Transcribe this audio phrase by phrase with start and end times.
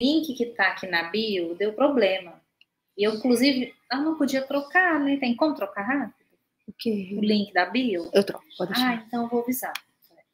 [0.00, 2.40] link que tá aqui na bio deu problema.
[2.96, 5.16] E eu, inclusive, eu não podia trocar, né?
[5.16, 6.14] Tem como trocar rápido?
[6.66, 7.10] O quê?
[7.16, 8.08] O link da bio?
[8.12, 8.90] Eu troco, pode deixar.
[8.90, 9.72] Ah, então eu vou avisar.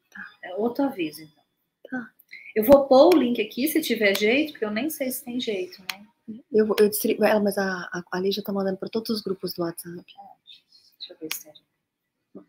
[0.09, 0.25] Tá.
[0.43, 1.43] É outro aviso, então.
[1.89, 2.11] Tá.
[2.55, 5.39] Eu vou pôr o link aqui, se tiver jeito, porque eu nem sei se tem
[5.39, 6.05] jeito, né?
[6.51, 9.21] Eu, vou- eu distribuo ela, mas a, a, a Lígia tá mandando para todos os
[9.21, 9.95] grupos do WhatsApp.
[9.95, 12.43] Deixa eu ver se tem.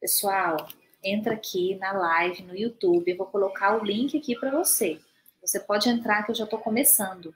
[0.00, 0.68] Pessoal,
[1.02, 3.10] entra aqui na live no YouTube.
[3.10, 5.00] Eu vou colocar o link aqui para você.
[5.42, 7.34] Você pode entrar que eu já estou começando.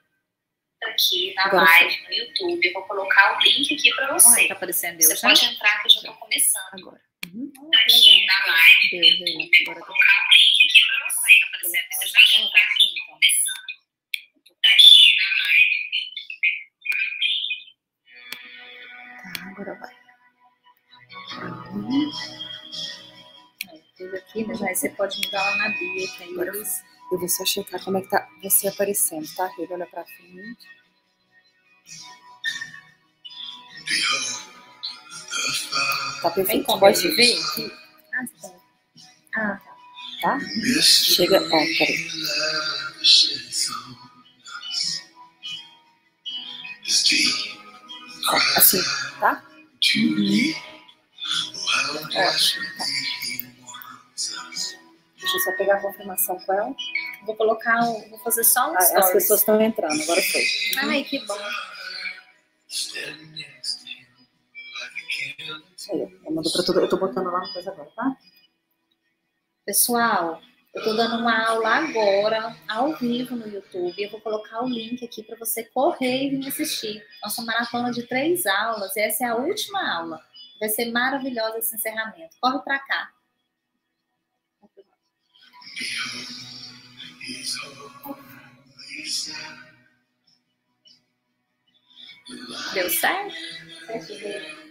[0.84, 2.66] Aqui na Agora live no YouTube.
[2.66, 4.42] Eu vou colocar o link aqui para você.
[4.42, 5.28] Ai, tá aparecendo eu Você já?
[5.28, 6.74] pode entrar que eu já estou começando.
[6.74, 7.00] Agora.
[7.34, 7.52] Uhum.
[7.74, 8.90] Aqui na live.
[8.90, 9.50] Deu, deu.
[9.62, 9.86] Agora tá.
[9.86, 11.40] colocar o link aqui para você.
[11.40, 13.66] Tá aparecendo você pode entrar que eu já estou começando.
[19.22, 19.96] Tá, agora vai.
[23.96, 26.85] Tudo aqui, mas aí você pode mudar lá na bio para eles.
[27.12, 29.50] Eu vou só checar como é que tá você aparecendo, tá?
[29.58, 30.66] Ele olha pra frente.
[36.22, 36.66] Tá Tem perfeito.
[36.66, 37.72] como Pode aqui?
[38.14, 38.50] Ah, tá.
[39.36, 39.76] Ah, tá.
[40.22, 40.40] Tá?
[40.82, 41.38] Chega.
[41.44, 42.08] Ó, peraí.
[48.28, 48.82] Ó, assim,
[49.20, 49.44] tá?
[49.74, 50.16] Ótimo.
[52.12, 52.32] Tá.
[55.18, 56.74] Deixa eu só pegar a confirmação com ela.
[57.26, 60.42] Vou colocar, um, vou fazer só um Ah, as pessoas estão entrando, agora foi.
[60.78, 61.36] Ai, que bom.
[65.92, 66.80] Aí, eu mando pra tudo.
[66.80, 68.16] Eu tô botando lá no coisa agora, tá?
[69.64, 70.40] Pessoal,
[70.74, 74.00] eu tô dando uma aula agora, ao vivo no YouTube.
[74.00, 77.02] Eu vou colocar o link aqui para você correr e vir assistir.
[77.22, 78.94] Nossa maratona de três aulas.
[78.94, 80.20] E essa é a última aula.
[80.60, 82.36] Vai ser maravilhosa esse encerramento.
[82.40, 83.10] Corre para cá.
[92.72, 93.34] Deu certo?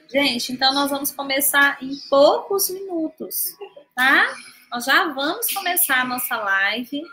[0.09, 3.57] Gente, então nós vamos começar em poucos minutos,
[3.95, 4.33] tá?
[4.71, 7.03] Nós já vamos começar a nossa live.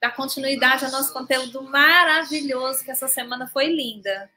[0.00, 4.30] Dar continuidade ao nosso conteúdo maravilhoso, que essa semana foi linda.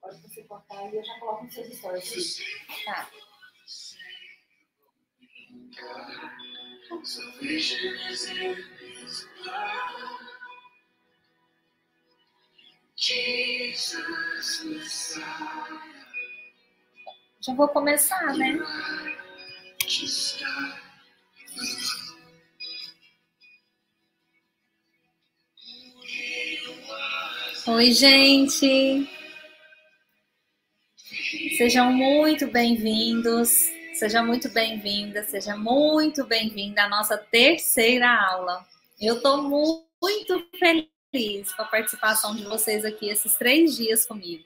[0.00, 2.38] Pode você cortar e eu já coloco nos seus stories.
[2.84, 3.10] Tá.
[17.40, 18.58] Já vou começar, né?
[27.66, 29.08] Oi, gente.
[31.56, 33.73] Sejam muito bem-vindos.
[33.94, 38.66] Seja muito bem-vinda, seja muito bem-vinda à nossa terceira aula.
[39.00, 44.42] Eu estou muito feliz com a participação de vocês aqui esses três dias comigo.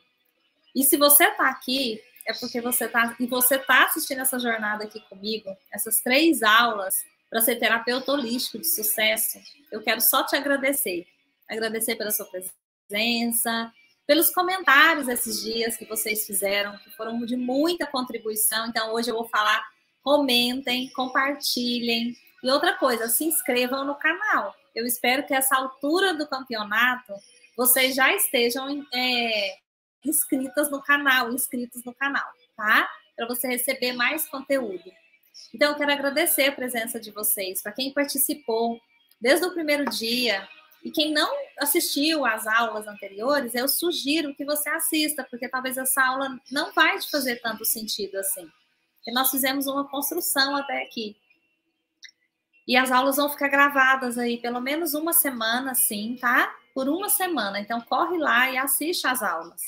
[0.77, 4.85] E se você está aqui, é porque você está e você está assistindo essa jornada
[4.85, 6.95] aqui comigo, essas três aulas
[7.31, 9.39] para ser terapeuta holístico de sucesso.
[9.73, 11.07] Eu quero só te agradecer,
[11.49, 13.73] agradecer pela sua presença,
[14.09, 18.67] pelos comentários esses dias que vocês fizeram, que foram de muita contribuição.
[18.67, 19.63] Então, hoje eu vou falar,
[20.03, 22.17] comentem, compartilhem.
[22.43, 24.55] E outra coisa, se inscrevam no canal.
[24.75, 27.13] Eu espero que essa altura do campeonato
[27.55, 29.57] vocês já estejam é,
[30.03, 32.27] inscritas no canal, inscritos no canal,
[32.57, 32.89] tá?
[33.15, 34.91] Para você receber mais conteúdo.
[35.55, 38.81] Então, eu quero agradecer a presença de vocês, para quem participou
[39.21, 40.49] desde o primeiro dia,
[40.83, 46.05] e quem não assistiu às aulas anteriores, eu sugiro que você assista, porque talvez essa
[46.05, 48.49] aula não vai te fazer tanto sentido assim.
[48.97, 51.17] Porque nós fizemos uma construção até aqui.
[52.67, 56.55] E as aulas vão ficar gravadas aí pelo menos uma semana, sim, tá?
[56.75, 57.59] Por uma semana.
[57.59, 59.63] Então, corre lá e assiste às aulas.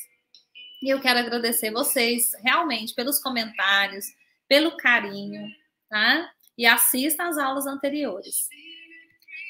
[0.83, 4.07] E eu quero agradecer vocês, realmente, pelos comentários,
[4.47, 5.47] pelo carinho,
[5.89, 6.31] tá?
[6.57, 8.49] E assista às aulas anteriores.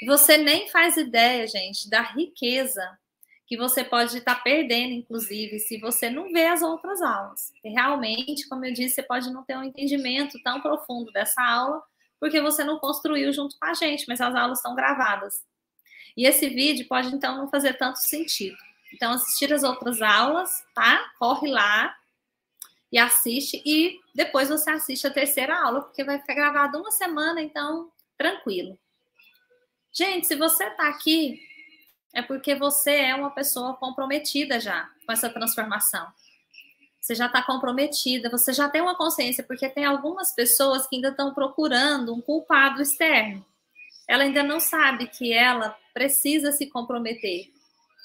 [0.06, 2.98] Você nem faz ideia, gente, da riqueza
[3.46, 7.52] que você pode estar perdendo, inclusive, se você não vê as outras aulas.
[7.64, 11.82] E realmente, como eu disse, você pode não ter um entendimento tão profundo dessa aula,
[12.20, 15.44] porque você não construiu junto com a gente, mas as aulas estão gravadas.
[16.16, 18.56] E esse vídeo pode, então, não fazer tanto sentido.
[18.94, 21.10] Então, assistir as outras aulas, tá?
[21.18, 21.94] Corre lá
[22.92, 27.40] e assiste, e depois você assiste a terceira aula, porque vai ficar gravado uma semana,
[27.40, 28.78] então, tranquilo.
[29.92, 31.40] Gente, se você está aqui,
[32.14, 36.06] é porque você é uma pessoa comprometida já com essa transformação.
[37.00, 41.08] Você já está comprometida, você já tem uma consciência, porque tem algumas pessoas que ainda
[41.08, 43.44] estão procurando um culpado externo.
[44.06, 47.48] ela ainda não sabe que ela precisa se comprometer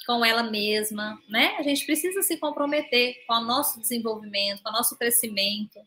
[0.06, 1.56] com ela mesma, né?
[1.58, 5.80] A gente precisa se comprometer com o nosso desenvolvimento, com o nosso crescimento.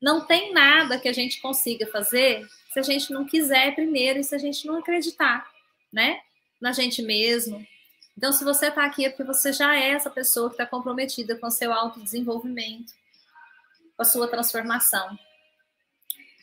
[0.00, 4.24] Não tem nada que a gente consiga fazer se a gente não quiser primeiro e
[4.24, 5.50] se a gente não acreditar,
[5.92, 6.20] né?
[6.60, 7.66] Na gente mesmo.
[8.16, 11.36] Então, se você está aqui é porque você já é essa pessoa que está comprometida
[11.36, 12.92] com o seu autodesenvolvimento,
[13.96, 15.18] com a sua transformação.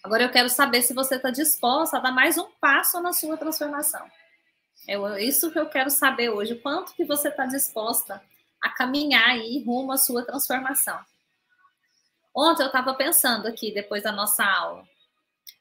[0.04, 3.38] Agora eu quero saber se você está disposta a dar mais um passo na sua
[3.38, 4.06] transformação.
[4.88, 6.56] É isso que eu quero saber hoje.
[6.56, 8.22] Quanto que você está disposta
[8.62, 11.00] a caminhar aí rumo à sua transformação?
[12.36, 14.88] Ontem eu estava pensando aqui, depois da nossa aula,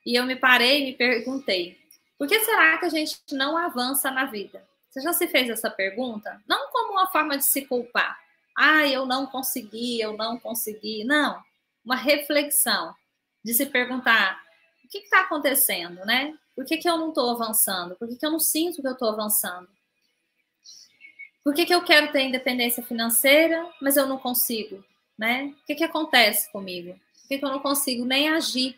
[0.05, 1.79] e eu me parei e me perguntei:
[2.23, 4.65] por que será que a gente não avança na vida?
[4.89, 6.41] Você já se fez essa pergunta?
[6.47, 8.17] Não como uma forma de se culpar.
[8.57, 11.03] Ah, eu não consegui, eu não consegui.
[11.03, 11.43] Não.
[11.85, 12.95] Uma reflexão
[13.45, 14.41] de se perguntar:
[14.85, 16.33] o que está acontecendo, né?
[16.55, 17.97] Por que, que eu não estou avançando?
[17.97, 19.69] Por que, que eu não sinto que eu estou avançando?
[21.43, 24.85] Por que, que eu quero ter independência financeira, mas eu não consigo?
[25.23, 25.55] Né?
[25.63, 26.95] O que, que acontece comigo?
[26.95, 28.77] Por que, que eu não consigo nem agir?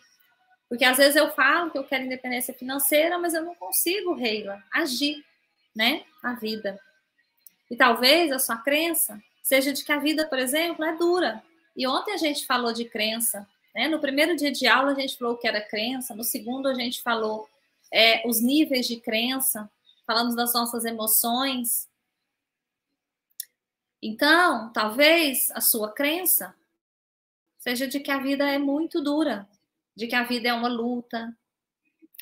[0.68, 4.62] Porque às vezes eu falo que eu quero independência financeira, mas eu não consigo, Reila,
[4.70, 5.24] agir,
[5.74, 6.04] né?
[6.22, 6.78] A vida.
[7.70, 11.42] E talvez a sua crença seja de que a vida, por exemplo, é dura.
[11.74, 13.48] E ontem a gente falou de crença.
[13.74, 13.88] Né?
[13.88, 17.00] No primeiro dia de aula a gente falou que era crença, no segundo a gente
[17.00, 17.48] falou
[17.90, 19.70] é, os níveis de crença,
[20.06, 21.88] falamos das nossas emoções.
[24.06, 26.54] Então, talvez a sua crença
[27.56, 29.48] seja de que a vida é muito dura,
[29.96, 31.34] de que a vida é uma luta.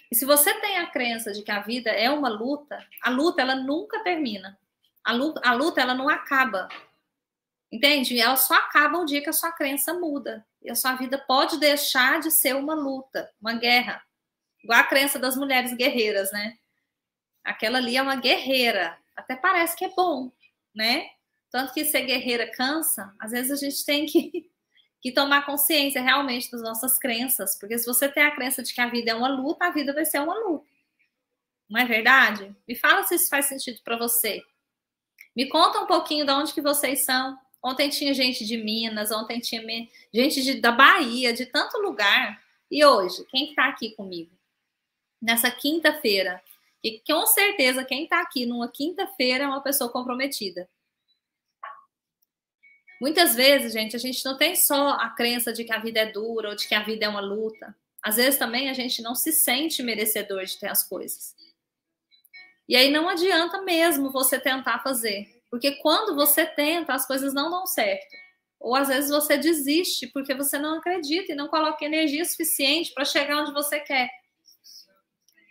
[0.08, 3.42] E se você tem a crença de que a vida é uma luta, a luta
[3.42, 4.56] ela nunca termina.
[5.02, 6.68] A luta, a luta ela não acaba.
[7.72, 8.16] Entende?
[8.20, 10.46] Ela só acaba o dia que a sua crença muda.
[10.62, 14.00] E a sua vida pode deixar de ser uma luta, uma guerra.
[14.62, 16.56] Igual a crença das mulheres guerreiras, né?
[17.42, 18.96] Aquela ali é uma guerreira.
[19.16, 20.30] Até parece que é bom,
[20.72, 21.10] né?
[21.52, 24.50] Tanto que ser guerreira cansa, às vezes a gente tem que,
[25.00, 27.56] que tomar consciência realmente das nossas crenças.
[27.58, 29.92] Porque se você tem a crença de que a vida é uma luta, a vida
[29.92, 30.66] vai ser uma luta.
[31.68, 32.54] Não é verdade?
[32.66, 34.42] Me fala se isso faz sentido para você.
[35.36, 37.38] Me conta um pouquinho de onde que vocês são.
[37.62, 39.62] Ontem tinha gente de Minas, ontem tinha
[40.12, 42.42] gente de, da Bahia, de tanto lugar.
[42.70, 44.32] E hoje, quem está aqui comigo?
[45.22, 46.42] nessa quinta-feira.
[46.82, 50.68] E com certeza quem está aqui numa quinta-feira é uma pessoa comprometida.
[53.02, 56.12] Muitas vezes, gente, a gente não tem só a crença de que a vida é
[56.12, 57.76] dura ou de que a vida é uma luta.
[58.00, 61.34] Às vezes também a gente não se sente merecedor de ter as coisas.
[62.68, 65.26] E aí não adianta mesmo você tentar fazer.
[65.50, 68.16] Porque quando você tenta, as coisas não dão certo.
[68.60, 73.04] Ou às vezes você desiste porque você não acredita e não coloca energia suficiente para
[73.04, 74.08] chegar onde você quer.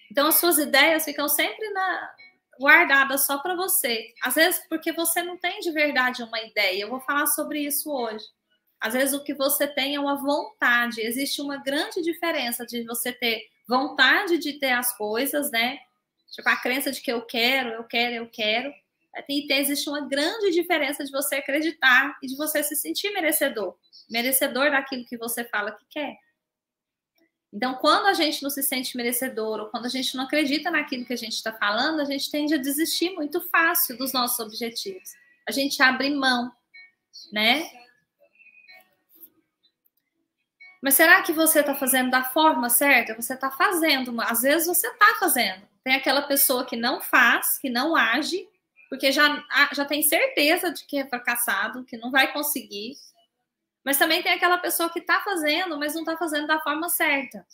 [0.09, 2.13] Então, as suas ideias ficam sempre na,
[2.61, 4.13] guardadas só para você.
[4.21, 6.83] Às vezes, porque você não tem de verdade uma ideia.
[6.83, 8.23] Eu vou falar sobre isso hoje.
[8.79, 11.01] Às vezes, o que você tem é uma vontade.
[11.01, 15.79] Existe uma grande diferença de você ter vontade de ter as coisas, né?
[16.31, 18.71] Tipo, a crença de que eu quero, eu quero, eu quero.
[19.27, 23.75] E existe uma grande diferença de você acreditar e de você se sentir merecedor.
[24.09, 26.15] Merecedor daquilo que você fala que quer.
[27.53, 31.05] Então, quando a gente não se sente merecedor ou quando a gente não acredita naquilo
[31.05, 35.09] que a gente está falando, a gente tende a desistir muito fácil dos nossos objetivos.
[35.47, 36.51] A gente abre mão,
[37.31, 37.69] né?
[40.81, 43.15] Mas será que você está fazendo da forma certa?
[43.15, 45.61] Você está fazendo, às vezes você está fazendo.
[45.83, 48.47] Tem aquela pessoa que não faz, que não age,
[48.89, 49.43] porque já,
[49.73, 52.95] já tem certeza de que é fracassado, que não vai conseguir,
[53.83, 57.45] mas também tem aquela pessoa que está fazendo, mas não está fazendo da forma certa.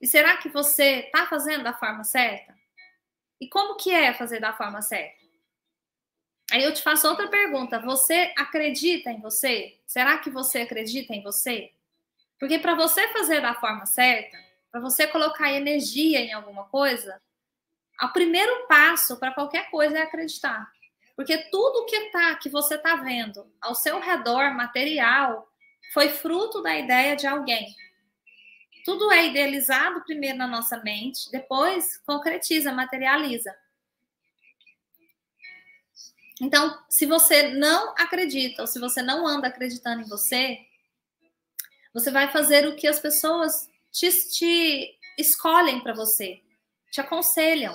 [0.00, 2.54] E será que você está fazendo da forma certa?
[3.40, 5.24] E como que é fazer da forma certa?
[6.52, 7.80] Aí eu te faço outra pergunta.
[7.80, 9.78] Você acredita em você?
[9.86, 11.72] Será que você acredita em você?
[12.38, 14.36] Porque para você fazer da forma certa,
[14.70, 17.20] para você colocar energia em alguma coisa,
[18.02, 20.70] o primeiro passo para qualquer coisa é acreditar.
[21.16, 25.50] Porque tudo que tá, que você está vendo ao seu redor, material,
[25.94, 27.74] foi fruto da ideia de alguém.
[28.84, 33.56] Tudo é idealizado primeiro na nossa mente, depois concretiza, materializa.
[36.40, 40.58] Então, se você não acredita, ou se você não anda acreditando em você,
[41.94, 46.42] você vai fazer o que as pessoas te, te escolhem para você,
[46.90, 47.74] te aconselham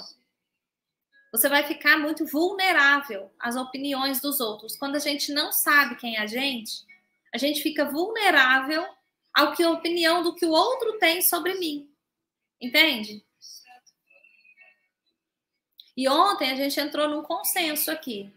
[1.32, 4.76] você vai ficar muito vulnerável às opiniões dos outros.
[4.76, 6.86] Quando a gente não sabe quem é a gente,
[7.34, 8.86] a gente fica vulnerável
[9.34, 11.90] ao que a opinião do que o outro tem sobre mim.
[12.60, 13.24] Entende?
[15.96, 18.34] E ontem a gente entrou num consenso aqui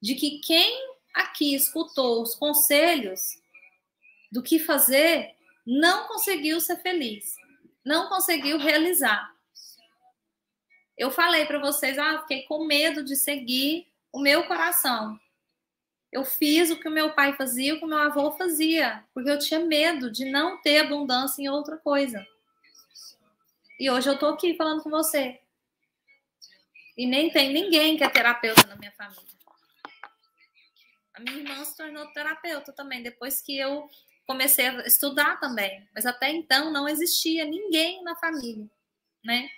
[0.00, 3.40] de que quem aqui escutou os conselhos
[4.30, 5.34] do que fazer
[5.66, 7.34] não conseguiu ser feliz,
[7.84, 9.34] não conseguiu realizar.
[10.98, 15.18] Eu falei para vocês, ah, fiquei com medo de seguir o meu coração.
[16.10, 19.30] Eu fiz o que o meu pai fazia, o que o meu avô fazia, porque
[19.30, 22.26] eu tinha medo de não ter abundância em outra coisa.
[23.78, 25.40] E hoje eu tô aqui falando com você.
[26.96, 29.22] E nem tem ninguém que é terapeuta na minha família.
[31.14, 33.88] A minha irmã se tornou terapeuta também, depois que eu
[34.26, 35.88] comecei a estudar também.
[35.94, 38.68] Mas até então não existia ninguém na família,
[39.24, 39.48] né?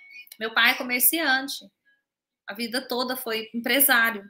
[0.41, 1.71] Meu pai é comerciante.
[2.47, 4.27] A vida toda foi empresário.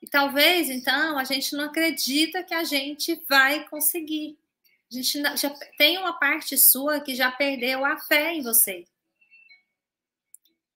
[0.00, 4.38] E talvez, então, a gente não acredita que a gente vai conseguir.
[4.90, 8.86] A gente já tem uma parte sua que já perdeu a fé em você.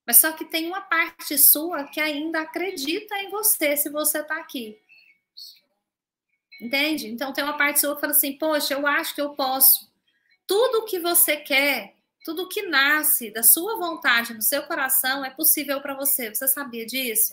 [0.07, 4.37] Mas só que tem uma parte sua que ainda acredita em você se você está
[4.37, 4.79] aqui.
[6.61, 7.09] Entende?
[7.09, 9.91] Então tem uma parte sua que fala assim: Poxa, eu acho que eu posso.
[10.47, 11.98] Tudo que você quer,
[12.29, 16.29] tudo que nasce da sua vontade, no seu coração, é possível para você.
[16.29, 17.33] Você sabia disso?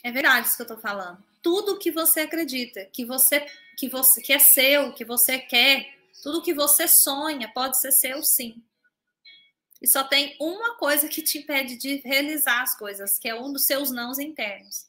[0.00, 1.20] É verdade isso que eu estou falando.
[1.42, 3.44] Tudo que você acredita, que você,
[3.76, 5.92] que você, que é seu, que você quer,
[6.22, 8.62] tudo que você sonha, pode ser seu, sim.
[9.82, 13.52] E só tem uma coisa que te impede de realizar as coisas, que é um
[13.52, 14.86] dos seus nãos internos.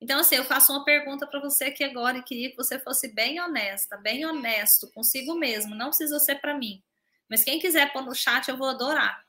[0.00, 3.08] Então, assim, eu faço uma pergunta para você aqui agora e queria que você fosse
[3.08, 5.74] bem honesta, bem honesto consigo mesmo.
[5.74, 6.82] Não precisa ser para mim.
[7.28, 9.24] Mas quem quiser pôr no chat, eu vou adorar.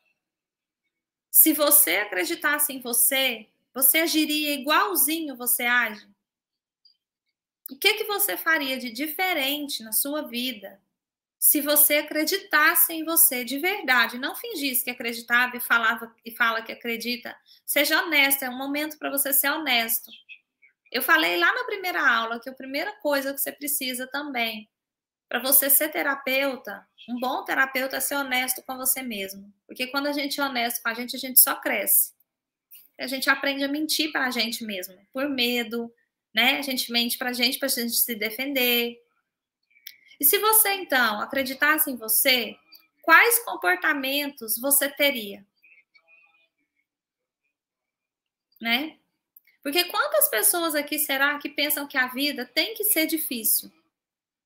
[1.31, 6.07] Se você acreditasse em você, você agiria igualzinho você age?
[7.71, 10.79] O que, que você faria de diferente na sua vida
[11.45, 16.63] se você acreditasse em você de verdade, não fingisse que acreditava e falava e fala
[16.63, 20.09] que acredita, seja honesto, é um momento para você ser honesto.
[20.95, 24.69] Eu falei lá na primeira aula que a primeira coisa que você precisa também
[25.27, 29.53] para você ser terapeuta, um bom terapeuta é ser honesto com você mesmo.
[29.67, 32.13] Porque quando a gente é honesto com a gente, a gente só cresce.
[32.97, 35.93] A gente aprende a mentir para a gente mesmo, por medo,
[36.33, 36.59] né?
[36.59, 38.97] A gente mente para a gente, para a gente se defender,
[40.19, 42.55] e se você, então, acreditasse em você,
[43.01, 45.45] quais comportamentos você teria?
[48.61, 48.97] Né?
[49.65, 53.71] Porque quantas pessoas aqui será que pensam que a vida tem que ser difícil?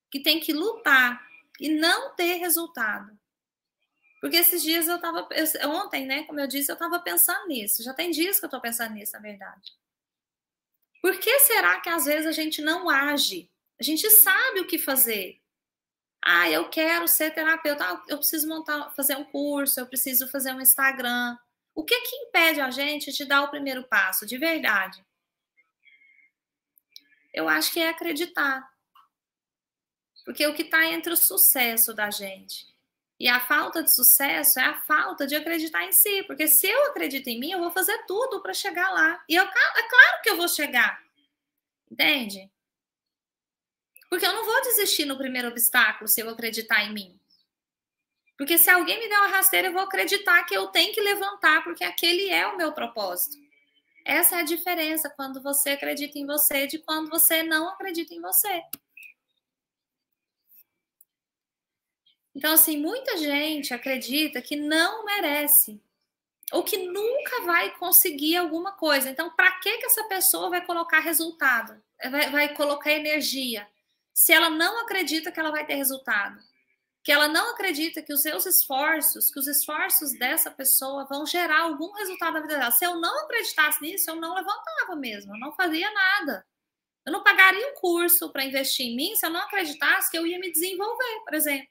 [0.10, 1.22] Que tem que lutar
[1.60, 3.20] e não ter resultado?
[4.22, 5.28] Porque esses dias eu estava.
[5.66, 6.24] Ontem, né?
[6.24, 7.84] Como eu disse, eu estava pensando nisso.
[7.84, 9.74] Já tem dias que eu estou pensando nisso, na verdade.
[11.02, 13.52] Por que será que às vezes a gente não age?
[13.78, 15.42] A gente sabe o que fazer.
[16.24, 20.54] Ah, eu quero ser terapeuta, ah, eu preciso montar, fazer um curso, eu preciso fazer
[20.54, 21.38] um Instagram.
[21.76, 25.09] O que que impede a gente de dar o primeiro passo, de verdade?
[27.40, 28.70] Eu acho que é acreditar.
[30.26, 32.68] Porque o que está entre o sucesso da gente
[33.18, 36.24] e a falta de sucesso é a falta de acreditar em si.
[36.24, 39.24] Porque se eu acredito em mim, eu vou fazer tudo para chegar lá.
[39.28, 39.48] E eu, é
[39.90, 41.02] claro que eu vou chegar.
[41.90, 42.52] Entende?
[44.10, 47.20] Porque eu não vou desistir no primeiro obstáculo se eu acreditar em mim.
[48.38, 51.64] Porque se alguém me der uma rasteira, eu vou acreditar que eu tenho que levantar,
[51.64, 53.38] porque aquele é o meu propósito.
[54.06, 58.22] Essa é a diferença quando você acredita em você de quando você não acredita em
[58.22, 58.64] você.
[62.36, 65.82] Então, assim, muita gente acredita que não merece
[66.52, 69.10] ou que nunca vai conseguir alguma coisa.
[69.10, 71.82] Então, para que, que essa pessoa vai colocar resultado?
[72.10, 73.68] Vai, vai colocar energia?
[74.20, 76.38] se ela não acredita que ela vai ter resultado,
[77.04, 81.62] que ela não acredita que os seus esforços, que os esforços dessa pessoa vão gerar
[81.62, 82.72] algum resultado na vida dela.
[82.72, 86.46] Se eu não acreditasse nisso, eu não levantava mesmo, eu não fazia nada.
[87.06, 90.28] Eu não pagaria um curso para investir em mim se eu não acreditasse que eu
[90.28, 91.68] ia me desenvolver, por exemplo.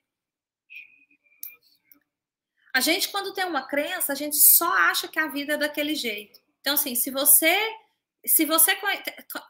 [2.74, 5.94] A gente, quando tem uma crença, a gente só acha que a vida é daquele
[5.94, 6.40] jeito.
[6.60, 7.56] Então, assim, se você
[8.24, 8.76] se você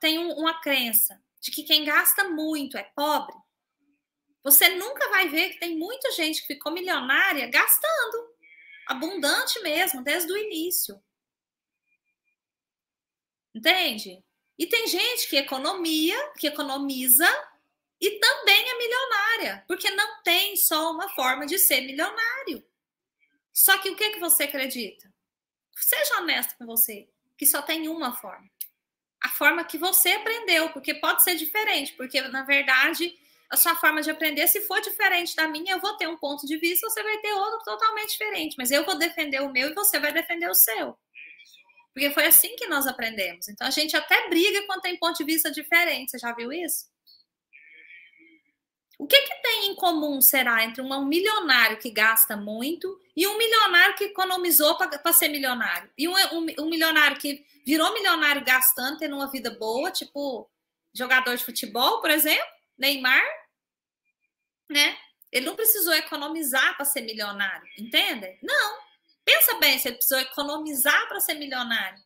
[0.01, 3.35] tem uma crença de que quem gasta muito é pobre,
[4.51, 8.35] você nunca vai ver que tem muita gente que ficou milionária gastando,
[8.87, 11.01] abundante mesmo, desde o início.
[13.55, 14.25] Entende?
[14.59, 17.29] E tem gente que economia, que economiza
[18.01, 22.67] e também é milionária, porque não tem só uma forma de ser milionário.
[23.53, 25.13] Só que o que, que você acredita?
[25.77, 28.49] Seja honesto com você, que só tem uma forma
[29.21, 33.19] a forma que você aprendeu, porque pode ser diferente, porque na verdade
[33.51, 36.47] a sua forma de aprender, se for diferente da minha, eu vou ter um ponto
[36.47, 38.57] de vista, você vai ter outro totalmente diferente.
[38.59, 40.97] Mas eu vou defender o meu e você vai defender o seu.
[41.95, 43.49] Porque foi assim que nós aprendemos.
[43.49, 46.11] Então a gente até briga quando tem ponto de vista diferente.
[46.11, 46.87] Você já viu isso?
[48.99, 53.39] O que, que tem em comum, será, entre um milionário que gasta muito e um
[53.39, 55.89] milionário que economizou para ser milionário?
[55.97, 60.51] E um, um, um, milionário que virou milionário gastando, tendo uma vida boa, tipo
[60.93, 63.25] jogador de futebol, por exemplo, Neymar,
[64.71, 64.97] né?
[65.31, 68.39] Ele não precisou economizar para ser milionário, entende?
[68.43, 68.79] Não.
[69.25, 72.03] Pensa bem, se ele precisou economizar para ser milionário.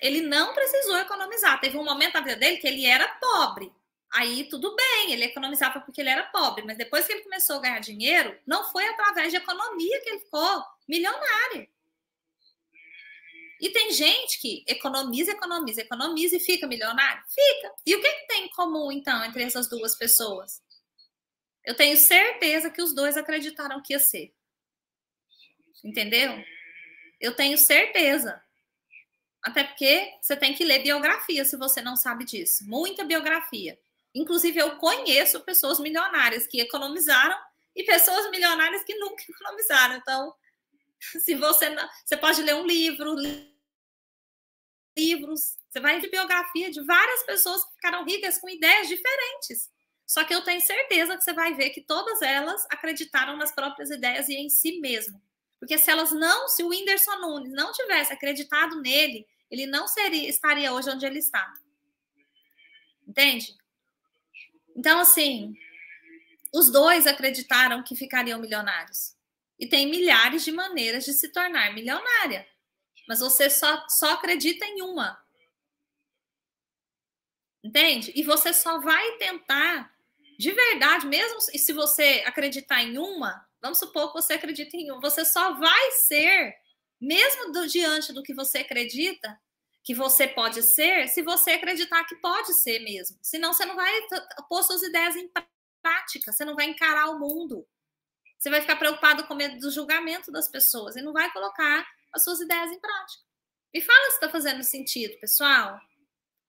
[0.00, 1.60] Ele não precisou economizar.
[1.60, 3.72] Teve um momento na vida dele que ele era pobre.
[4.12, 7.60] Aí tudo bem, ele economizava porque ele era pobre, mas depois que ele começou a
[7.60, 11.68] ganhar dinheiro, não foi através de economia que ele ficou milionário.
[13.62, 17.22] E tem gente que economiza, economiza, economiza e fica milionário?
[17.32, 17.72] Fica.
[17.86, 20.60] E o que, que tem em comum, então, entre essas duas pessoas?
[21.64, 24.34] Eu tenho certeza que os dois acreditaram que ia ser.
[25.84, 26.42] Entendeu?
[27.20, 28.42] Eu tenho certeza.
[29.40, 32.64] Até porque você tem que ler biografia se você não sabe disso.
[32.66, 33.78] Muita biografia.
[34.12, 37.38] Inclusive, eu conheço pessoas milionárias que economizaram
[37.76, 39.94] e pessoas milionárias que nunca economizaram.
[39.98, 40.34] Então,
[41.20, 43.14] se você não, você pode ler um livro,
[44.96, 49.70] livros, você vai ver biografia de várias pessoas que ficaram ricas com ideias diferentes.
[50.06, 53.90] Só que eu tenho certeza que você vai ver que todas elas acreditaram nas próprias
[53.90, 55.20] ideias e em si mesmo.
[55.58, 60.28] Porque se elas não, se o Whindersson Nunes não tivesse acreditado nele, ele não seria,
[60.28, 61.54] estaria hoje onde ele está.
[63.06, 63.56] Entende?
[64.76, 65.54] Então, assim,
[66.52, 69.14] os dois acreditaram que ficariam milionários.
[69.58, 72.46] E tem milhares de maneiras de se tornar milionária.
[73.12, 75.22] Mas você só, só acredita em uma.
[77.62, 78.10] Entende?
[78.14, 79.94] E você só vai tentar,
[80.38, 84.98] de verdade, mesmo se você acreditar em uma, vamos supor que você acredita em uma,
[84.98, 86.54] você só vai ser,
[86.98, 89.38] mesmo do, diante do que você acredita,
[89.84, 93.18] que você pode ser se você acreditar que pode ser mesmo.
[93.20, 93.92] Senão você não vai
[94.48, 95.30] pôr suas ideias em
[95.82, 97.68] prática, você não vai encarar o mundo.
[98.38, 102.24] Você vai ficar preocupado com medo do julgamento das pessoas e não vai colocar as
[102.24, 103.22] suas ideias em prática.
[103.74, 105.80] Me fala se está fazendo sentido, pessoal.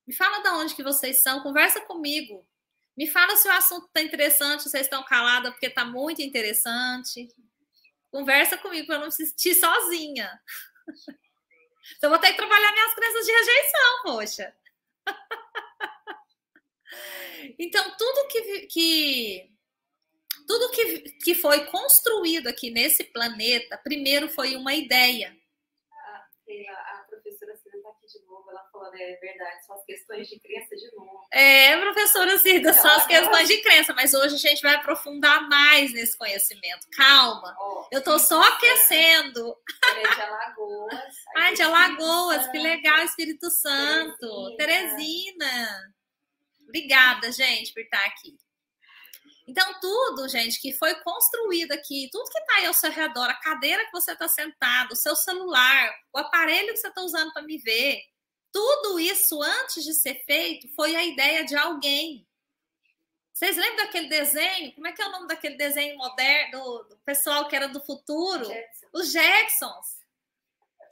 [0.06, 2.46] Me fala de onde que vocês são, conversa comigo.
[2.96, 7.28] Me fala se o assunto está interessante, vocês estão calados porque está muito interessante.
[8.12, 10.42] Conversa comigo para não me sentir sozinha.
[11.98, 14.56] Então, vou ter que trabalhar minhas crenças de rejeição, poxa.
[17.60, 19.54] Então, tudo que, que
[20.48, 25.38] tudo que, que foi construído aqui nesse planeta, primeiro foi uma ideia.
[26.70, 30.28] A, a professora Cida está aqui de novo, ela falou, é verdade, são as questões
[30.28, 31.28] de crença de novo.
[31.32, 35.94] É, professora Cida, são as questões de crença, mas hoje a gente vai aprofundar mais
[35.94, 36.88] nesse conhecimento.
[36.96, 39.56] Calma, oh, eu estou só aquecendo.
[39.84, 41.16] Ela é de Alagoas.
[41.36, 44.56] Ah, de Alagoas, que legal, Espírito Santo.
[44.58, 44.94] Teresina.
[44.94, 45.94] Teresina.
[46.68, 48.36] Obrigada, gente, por estar aqui.
[49.46, 53.40] Então, tudo, gente, que foi construído aqui, tudo que está aí ao seu redor, a
[53.42, 57.44] cadeira que você está sentado, o seu celular, o aparelho que você está usando para
[57.44, 58.02] me ver,
[58.52, 62.26] tudo isso, antes de ser feito, foi a ideia de alguém.
[63.34, 64.74] Vocês lembram daquele desenho?
[64.76, 68.46] Como é que é o nome daquele desenho moderno, do, pessoal que era do futuro?
[68.46, 68.88] Jackson.
[68.94, 69.88] Os Jacksons.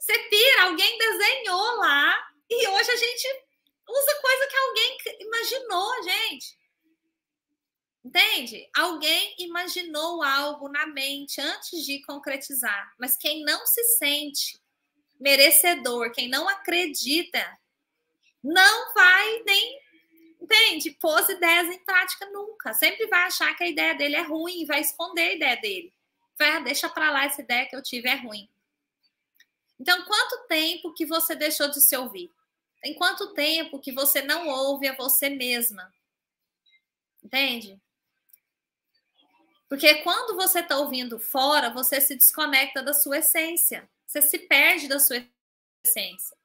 [0.00, 3.28] Você pira, alguém desenhou lá e hoje a gente
[3.88, 6.61] usa coisa que alguém imaginou, gente.
[8.04, 8.68] Entende?
[8.74, 14.60] Alguém imaginou algo na mente antes de concretizar, mas quem não se sente
[15.20, 17.58] merecedor, quem não acredita,
[18.42, 19.80] não vai nem,
[20.40, 20.90] entende?
[20.90, 22.74] Pôs ideias em prática nunca.
[22.74, 25.94] Sempre vai achar que a ideia dele é ruim, vai esconder a ideia dele.
[26.36, 28.48] Vai, ah, deixa para lá essa ideia que eu tive é ruim.
[29.78, 32.32] Então, quanto tempo que você deixou de se ouvir?
[32.80, 35.92] Tem quanto tempo que você não ouve a você mesma?
[37.22, 37.80] Entende?
[39.72, 43.88] Porque quando você está ouvindo fora, você se desconecta da sua essência.
[44.06, 45.26] Você se perde da sua
[45.82, 46.36] essência.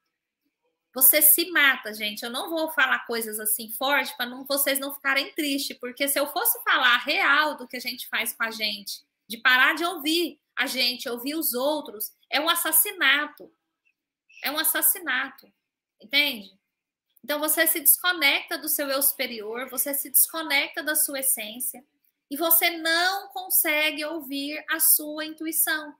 [0.93, 2.23] Você se mata, gente.
[2.23, 6.25] Eu não vou falar coisas assim fortes para vocês não ficarem tristes, porque se eu
[6.27, 10.39] fosse falar real do que a gente faz com a gente, de parar de ouvir
[10.55, 13.53] a gente, ouvir os outros, é um assassinato.
[14.41, 15.51] É um assassinato.
[16.01, 16.57] Entende?
[17.21, 21.83] Então você se desconecta do seu eu superior, você se desconecta da sua essência
[22.29, 25.93] e você não consegue ouvir a sua intuição.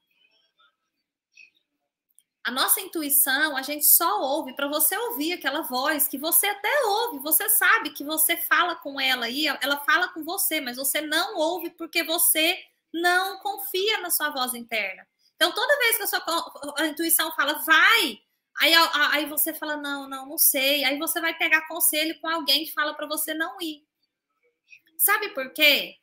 [2.44, 6.84] A nossa intuição, a gente só ouve para você ouvir aquela voz que você até
[6.86, 11.02] ouve, você sabe que você fala com ela aí, ela fala com você, mas você
[11.02, 12.58] não ouve porque você
[12.94, 15.06] não confia na sua voz interna.
[15.36, 18.20] Então, toda vez que a sua a intuição fala, vai,
[18.62, 18.74] aí,
[19.12, 20.84] aí você fala, não, não, não sei.
[20.84, 23.86] Aí você vai pegar conselho com alguém que fala para você não ir.
[24.98, 25.96] Sabe por quê?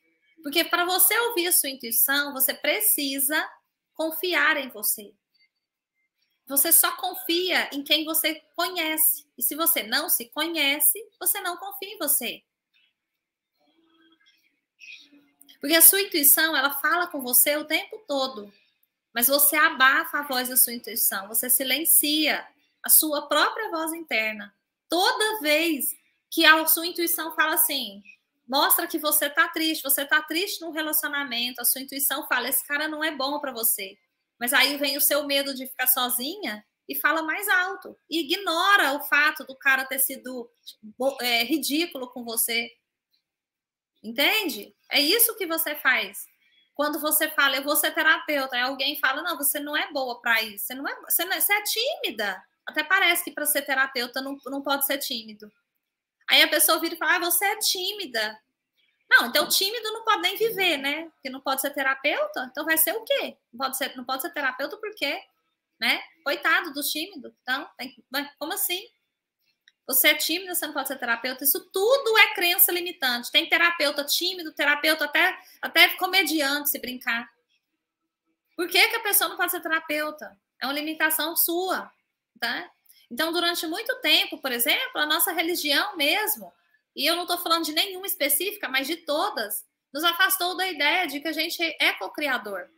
[0.44, 3.50] Porque para você ouvir a sua intuição, você precisa
[3.94, 5.14] confiar em você.
[6.46, 9.26] Você só confia em quem você conhece.
[9.38, 12.44] E se você não se conhece, você não confia em você.
[15.58, 18.52] Porque a sua intuição, ela fala com você o tempo todo.
[19.14, 22.46] Mas você abafa a voz da sua intuição, você silencia
[22.82, 24.54] a sua própria voz interna.
[24.90, 25.96] Toda vez
[26.30, 28.02] que a sua intuição fala assim,
[28.46, 32.66] mostra que você tá triste, você tá triste num relacionamento, a sua intuição fala, esse
[32.66, 33.96] cara não é bom para você.
[34.38, 37.96] Mas aí vem o seu medo de ficar sozinha e fala mais alto.
[38.10, 40.50] E ignora o fato do cara ter sido
[41.20, 42.70] é, ridículo com você.
[44.02, 44.74] Entende?
[44.90, 46.26] É isso que você faz.
[46.74, 50.42] Quando você fala, eu vou ser terapeuta, alguém fala, não, você não é boa para
[50.42, 52.44] isso, você não é, você, não é, você é tímida.
[52.66, 55.50] Até parece que para ser terapeuta não, não pode ser tímido.
[56.30, 58.38] Aí a pessoa vira e fala, ah, você é tímida.
[59.10, 61.04] Não, então tímido não pode nem viver, né?
[61.10, 63.36] Porque não pode ser terapeuta, então vai ser o quê?
[63.52, 65.20] Não pode ser, não pode ser terapeuta por quê?
[65.78, 66.02] Né?
[66.24, 67.34] Coitado do tímido.
[67.42, 67.94] Então, tem,
[68.38, 68.82] como assim?
[69.86, 71.44] Você é tímido, você não pode ser terapeuta.
[71.44, 73.30] Isso tudo é crença limitante.
[73.30, 77.28] Tem terapeuta tímido, terapeuta até, até comediante, se brincar.
[78.56, 80.38] Por que, que a pessoa não pode ser terapeuta?
[80.60, 81.92] É uma limitação sua,
[82.40, 82.70] tá?
[83.10, 86.52] Então, durante muito tempo, por exemplo, a nossa religião mesmo,
[86.96, 91.06] e eu não estou falando de nenhuma específica, mas de todas, nos afastou da ideia
[91.06, 92.68] de que a gente é co-criador.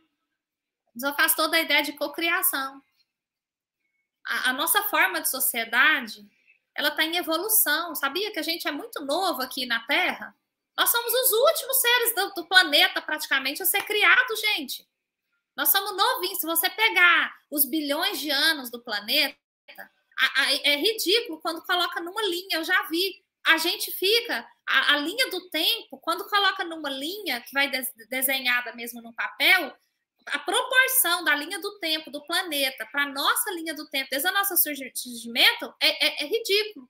[0.93, 2.81] Nos afastou da ideia de cocriação.
[4.25, 6.27] A, a nossa forma de sociedade,
[6.75, 7.95] ela está em evolução.
[7.95, 10.35] Sabia que a gente é muito novo aqui na Terra?
[10.77, 14.87] Nós somos os últimos seres do, do planeta, praticamente, a ser criado, gente.
[15.55, 16.39] Nós somos novinhos.
[16.39, 19.35] Se você pegar os bilhões de anos do planeta,
[20.63, 22.57] é ridículo quando coloca numa linha.
[22.57, 27.39] Eu já vi a gente fica, a, a, linha do tempo, quando coloca numa linha
[27.41, 29.73] que vai des, desenhada mesmo no papel,
[30.25, 34.27] a proporção da linha do tempo do planeta para a nossa linha do tempo, desde
[34.27, 36.89] o nosso surgimento, é, é, é ridículo.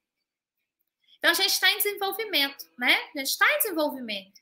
[1.19, 2.95] Então a gente está em desenvolvimento, né?
[3.15, 4.41] A gente está em desenvolvimento.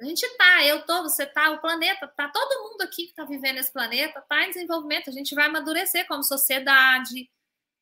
[0.00, 3.24] A gente está, eu tô, você está, o planeta, tá todo mundo aqui que está
[3.24, 5.10] vivendo nesse planeta, está em desenvolvimento.
[5.10, 7.28] A gente vai amadurecer como sociedade,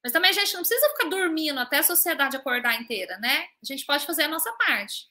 [0.07, 3.49] mas também a gente não precisa ficar dormindo até a sociedade acordar inteira, né?
[3.61, 5.09] A gente pode fazer a nossa parte.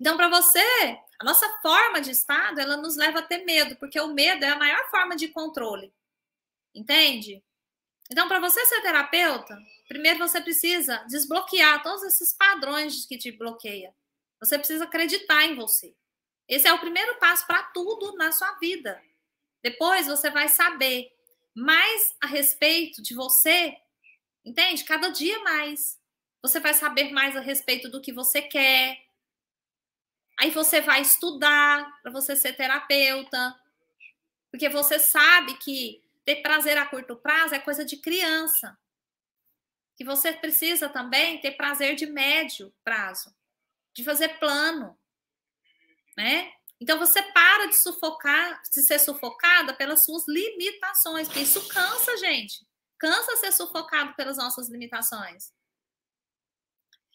[0.00, 4.00] Então, para você, a nossa forma de estado, ela nos leva a ter medo, porque
[4.00, 5.92] o medo é a maior forma de controle.
[6.74, 7.44] Entende?
[8.10, 13.94] Então, para você ser terapeuta, primeiro você precisa desbloquear todos esses padrões que te bloqueia.
[14.40, 15.94] Você precisa acreditar em você.
[16.48, 18.98] Esse é o primeiro passo para tudo na sua vida.
[19.62, 21.14] Depois você vai saber
[21.56, 23.74] mais a respeito de você,
[24.44, 24.84] entende?
[24.84, 25.98] Cada dia mais.
[26.42, 29.02] Você vai saber mais a respeito do que você quer.
[30.38, 33.58] Aí você vai estudar para você ser terapeuta.
[34.50, 38.78] Porque você sabe que ter prazer a curto prazo é coisa de criança.
[39.96, 43.34] Que você precisa também ter prazer de médio prazo,
[43.94, 44.96] de fazer plano,
[46.18, 46.52] né?
[46.80, 52.66] Então você para de sufocar, de ser sufocada pelas suas limitações, porque isso cansa, gente.
[52.98, 55.52] Cansa ser sufocado pelas nossas limitações.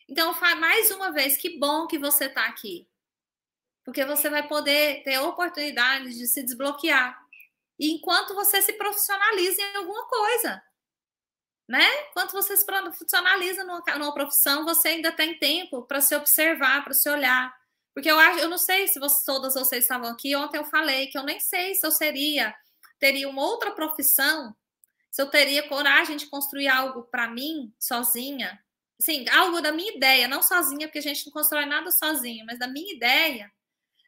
[0.08, 2.88] Então, mais uma vez, que bom que você está aqui.
[3.86, 7.18] Porque você vai poder ter oportunidade de se desbloquear.
[7.80, 10.62] E enquanto você se profissionaliza em alguma coisa.
[11.68, 11.88] Né?
[12.10, 16.94] Enquanto você se profissionaliza numa, numa profissão, você ainda tem tempo para se observar, para
[16.94, 17.56] se olhar,
[17.94, 20.36] porque eu acho, eu não sei se vocês, todas vocês estavam aqui.
[20.36, 22.56] Ontem eu falei que eu nem sei se eu seria,
[23.00, 24.56] teria uma outra profissão,
[25.10, 28.64] se eu teria coragem de construir algo para mim sozinha.
[29.00, 32.60] Sim, algo da minha ideia, não sozinha, porque a gente não constrói nada sozinho, mas
[32.60, 33.52] da minha ideia,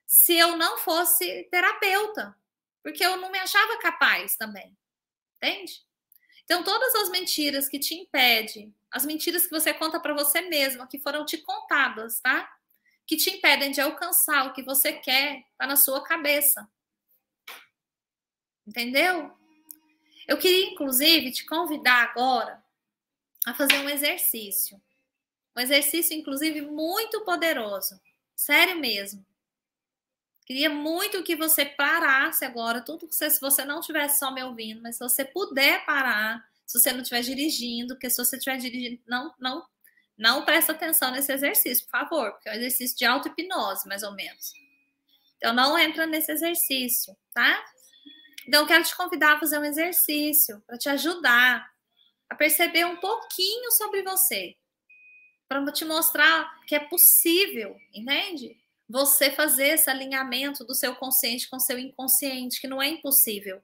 [0.06, 2.36] se eu não fosse terapeuta,
[2.84, 4.78] porque eu não me achava capaz também.
[5.38, 5.82] Entende?
[6.46, 10.88] Então, todas as mentiras que te impedem, as mentiras que você conta para você mesma,
[10.88, 12.50] que foram te contadas, tá?
[13.06, 16.68] Que te impedem de alcançar o que você quer, está na sua cabeça.
[18.66, 19.32] Entendeu?
[20.28, 22.64] Eu queria, inclusive, te convidar agora
[23.46, 24.82] a fazer um exercício.
[25.56, 28.00] Um exercício, inclusive, muito poderoso.
[28.36, 29.26] Sério mesmo.
[30.46, 34.44] Queria muito que você parasse agora, tudo que você, se você não tivesse só me
[34.44, 38.58] ouvindo, mas se você puder parar, se você não estiver dirigindo, porque se você estiver
[38.58, 39.66] dirigindo, não, não,
[40.18, 44.14] não presta atenção nesse exercício, por favor, porque é um exercício de auto-hipnose, mais ou
[44.14, 44.54] menos.
[45.38, 47.64] Então, não entra nesse exercício, tá?
[48.48, 51.68] Então, eu quero te convidar a fazer um exercício para te ajudar
[52.30, 54.56] a perceber um pouquinho sobre você,
[55.48, 58.58] para te mostrar que é possível, entende?
[58.90, 63.62] Você fazer esse alinhamento do seu consciente com o seu inconsciente, que não é impossível.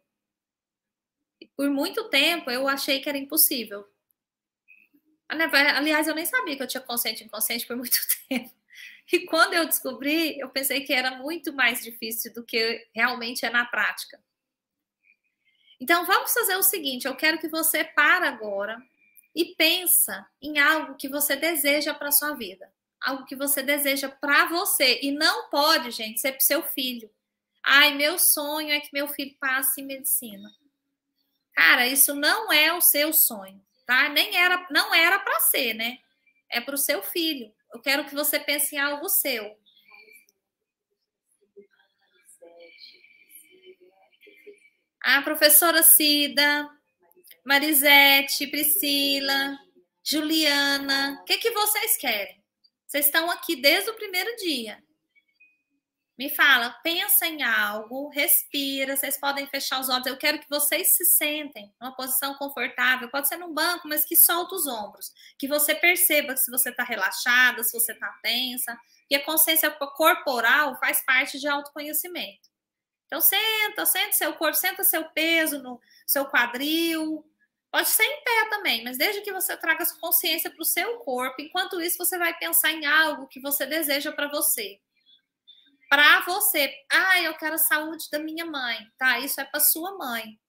[1.55, 3.85] Por muito tempo eu achei que era impossível.
[5.29, 8.51] Aliás, eu nem sabia que eu tinha consciente e inconsciente por muito tempo.
[9.11, 13.49] E quando eu descobri, eu pensei que era muito mais difícil do que realmente é
[13.49, 14.19] na prática.
[15.79, 18.81] Então, vamos fazer o seguinte: eu quero que você para agora
[19.35, 24.45] e pensa em algo que você deseja para sua vida, algo que você deseja para
[24.45, 27.09] você e não pode, gente, ser para seu filho.
[27.63, 30.51] Ai, meu sonho é que meu filho passe em medicina.
[31.53, 34.07] Cara, isso não é o seu sonho, tá?
[34.07, 35.97] Nem era, não era para ser, né?
[36.47, 37.51] É para o seu filho.
[37.73, 39.57] Eu quero que você pense em algo seu.
[45.01, 46.69] A professora Cida,
[47.43, 49.57] Marisete, Priscila,
[50.03, 52.43] Juliana, o que, que vocês querem?
[52.85, 54.83] Vocês estão aqui desde o primeiro dia.
[56.19, 60.05] Me fala, pensa em algo, respira, vocês podem fechar os olhos.
[60.05, 64.17] Eu quero que vocês se sentem numa posição confortável, pode ser num banco, mas que
[64.17, 65.13] solta os ombros.
[65.37, 68.77] Que você perceba se você está relaxada, se você está tensa.
[69.09, 72.49] E a consciência corporal faz parte de autoconhecimento.
[73.05, 77.25] Então, senta, senta seu corpo, senta seu peso no seu quadril.
[77.71, 80.97] Pode ser em pé também, mas desde que você traga sua consciência para o seu
[80.97, 84.81] corpo, enquanto isso você vai pensar em algo que você deseja para você.
[85.89, 86.71] Para você.
[86.91, 88.77] Ah, eu quero a saúde da minha mãe.
[88.97, 90.39] Tá, isso é para sua mãe.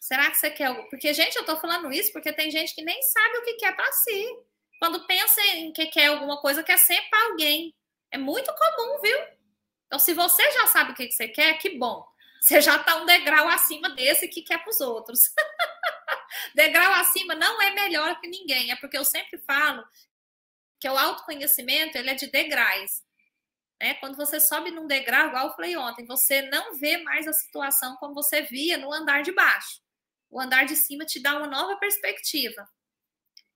[0.00, 0.88] Será que você quer algo?
[0.88, 3.76] Porque, gente, eu estou falando isso porque tem gente que nem sabe o que quer
[3.76, 4.26] para si.
[4.78, 7.74] Quando pensa em que quer alguma coisa, quer sempre para alguém.
[8.10, 9.18] É muito comum, viu?
[9.86, 12.06] Então, se você já sabe o que você quer, que bom.
[12.40, 15.20] Você já está um degrau acima desse que quer para os outros.
[16.54, 18.70] degrau acima não é melhor que ninguém.
[18.70, 19.84] É porque eu sempre falo
[20.80, 23.02] que o autoconhecimento ele é de degraus.
[23.80, 23.94] Né?
[23.94, 27.96] Quando você sobe num degrau, igual eu falei ontem, você não vê mais a situação
[27.96, 29.80] como você via no andar de baixo.
[30.30, 32.68] O andar de cima te dá uma nova perspectiva.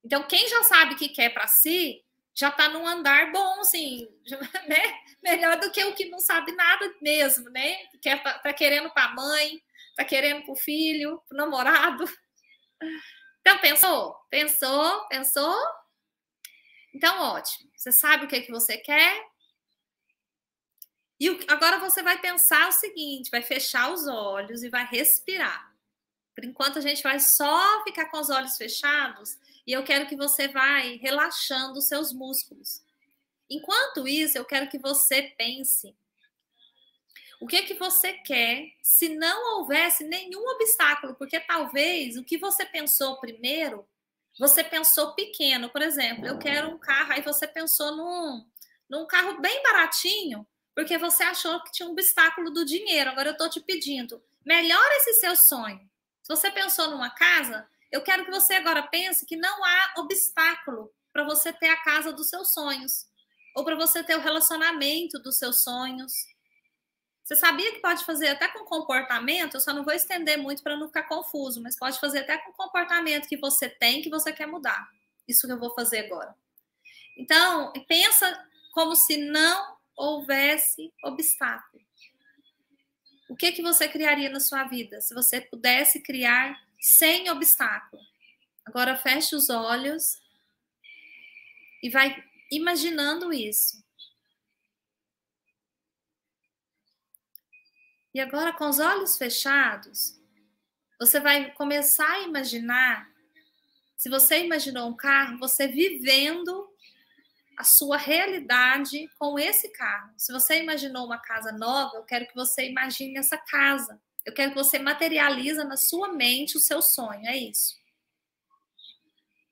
[0.05, 2.03] Então, quem já sabe o que quer para si,
[2.35, 4.09] já está num andar bom, assim,
[4.69, 5.01] né?
[5.23, 7.77] Melhor do que o que não sabe nada mesmo, né?
[8.01, 9.63] Que é, tá, tá querendo para a mãe,
[9.97, 12.05] tá querendo para o filho, para o namorado.
[13.41, 14.15] Então, pensou?
[14.31, 15.09] Pensou?
[15.09, 15.57] Pensou?
[16.95, 17.71] Então, ótimo.
[17.77, 19.32] Você sabe o que, é que você quer?
[21.23, 25.73] E agora você vai pensar o seguinte: vai fechar os olhos e vai respirar.
[26.35, 30.17] Por enquanto, a gente vai só ficar com os olhos fechados e eu quero que
[30.17, 32.83] você vai relaxando os seus músculos.
[33.49, 35.95] Enquanto isso, eu quero que você pense
[37.41, 42.37] o que é que você quer se não houvesse nenhum obstáculo, porque talvez o que
[42.37, 43.87] você pensou primeiro,
[44.41, 48.45] você pensou pequeno, por exemplo, eu quero um carro, aí você pensou num,
[48.89, 53.11] num carro bem baratinho, porque você achou que tinha um obstáculo do dinheiro.
[53.11, 55.81] Agora eu estou te pedindo, melhore esse seu sonho.
[56.23, 60.93] Se você pensou numa casa, eu quero que você agora pense que não há obstáculo
[61.13, 63.07] para você ter a casa dos seus sonhos
[63.55, 66.13] ou para você ter o relacionamento dos seus sonhos.
[67.23, 69.55] Você sabia que pode fazer até com comportamento?
[69.55, 72.53] Eu só não vou estender muito para não ficar confuso, mas pode fazer até com
[72.53, 74.89] comportamento que você tem que você quer mudar.
[75.29, 76.35] Isso que eu vou fazer agora.
[77.17, 81.83] Então, pensa como se não houvesse obstáculo.
[83.29, 88.03] O que que você criaria na sua vida se você pudesse criar sem obstáculo.
[88.65, 90.21] Agora feche os olhos
[91.81, 93.81] e vai imaginando isso.
[98.13, 100.21] E agora, com os olhos fechados,
[100.99, 103.11] você vai começar a imaginar.
[103.97, 106.69] Se você imaginou um carro, você vivendo
[107.57, 110.13] a sua realidade com esse carro.
[110.17, 114.01] Se você imaginou uma casa nova, eu quero que você imagine essa casa.
[114.25, 117.75] Eu quero que você materializa na sua mente o seu sonho, é isso.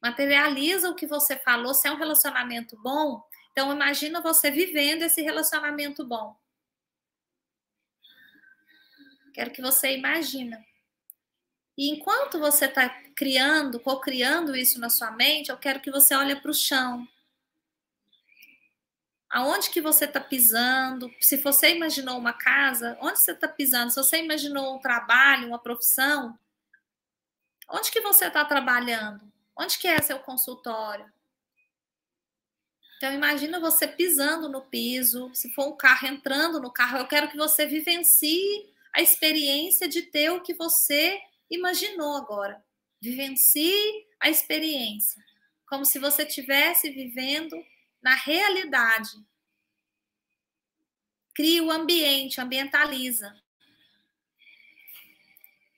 [0.01, 5.21] Materializa o que você falou, se é um relacionamento bom, então imagina você vivendo esse
[5.21, 6.35] relacionamento bom.
[9.35, 10.65] Quero que você imagina.
[11.77, 16.37] E enquanto você está criando, co-criando isso na sua mente, eu quero que você olhe
[16.37, 17.07] para o chão.
[19.31, 21.09] Aonde que você está pisando?
[21.21, 23.93] Se você imaginou uma casa, onde você está pisando?
[23.93, 26.37] Se você imaginou um trabalho, uma profissão,
[27.69, 29.31] onde que você está trabalhando?
[29.57, 31.07] Onde que é seu consultório?
[32.97, 37.31] Então imagina você pisando no piso, se for um carro entrando no carro, eu quero
[37.31, 42.62] que você vivencie a experiência de ter o que você imaginou agora.
[43.01, 45.23] Vivencie a experiência,
[45.69, 47.57] como se você estivesse vivendo
[48.03, 49.11] na realidade.
[51.35, 53.35] Cria o ambiente, ambientaliza.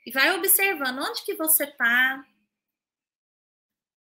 [0.04, 2.26] E vai observando onde que você está.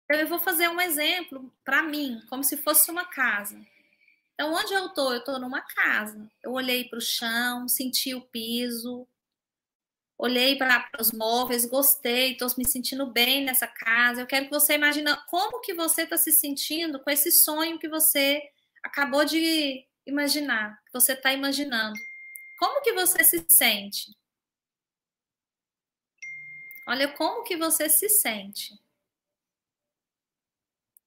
[0.09, 3.61] Eu vou fazer um exemplo para mim, como se fosse uma casa.
[4.35, 5.13] Então, onde eu estou?
[5.13, 6.31] Eu estou numa casa.
[6.43, 9.07] Eu olhei para o chão, senti o piso,
[10.23, 14.21] olhei para os móveis, gostei, estou me sentindo bem nessa casa.
[14.21, 17.89] Eu quero que você imagine como que você está se sentindo com esse sonho que
[17.89, 18.41] você
[18.85, 21.99] acabou de imaginar, que você está imaginando.
[22.57, 24.17] Como que você se sente?
[26.87, 28.81] Olha como que você se sente.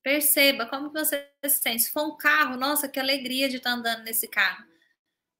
[0.03, 1.83] Perceba como que você se sente.
[1.83, 4.74] Se for um carro, nossa, que alegria de estar tá andando nesse carro.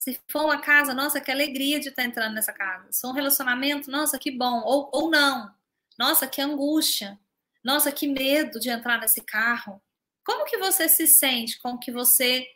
[0.06, 2.92] Se for uma casa, nossa, que alegria de estar tá entrando nessa casa.
[2.92, 4.62] Se for um relacionamento, nossa, que bom.
[4.64, 5.52] Ou, ou não.
[5.98, 7.20] Nossa, que angústia.
[7.64, 9.82] Nossa, que medo de entrar nesse carro.
[10.24, 12.48] Como que você se sente com o que você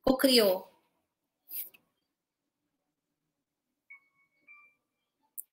[0.00, 0.66] co-criou?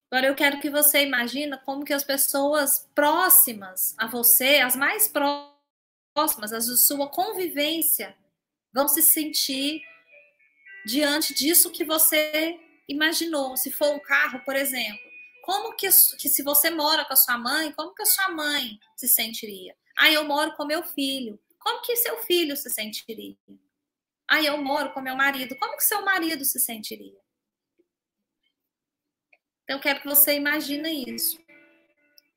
[0.09, 5.05] Agora eu quero que você imagine como que as pessoas próximas a você, as mais
[5.09, 8.15] próximas, as de sua convivência,
[8.71, 9.81] vão se sentir
[10.85, 13.57] diante disso que você imaginou.
[13.57, 15.07] Se for um carro, por exemplo,
[15.41, 15.87] como que,
[16.17, 19.75] que se você mora com a sua mãe, como que a sua mãe se sentiria?
[19.97, 21.39] Ah, eu moro com meu filho.
[21.59, 23.35] Como que seu filho se sentiria?
[24.27, 25.57] Ah, eu moro com meu marido.
[25.57, 27.17] Como que seu marido se sentiria?
[29.63, 31.39] Então, eu quero que você imagine isso.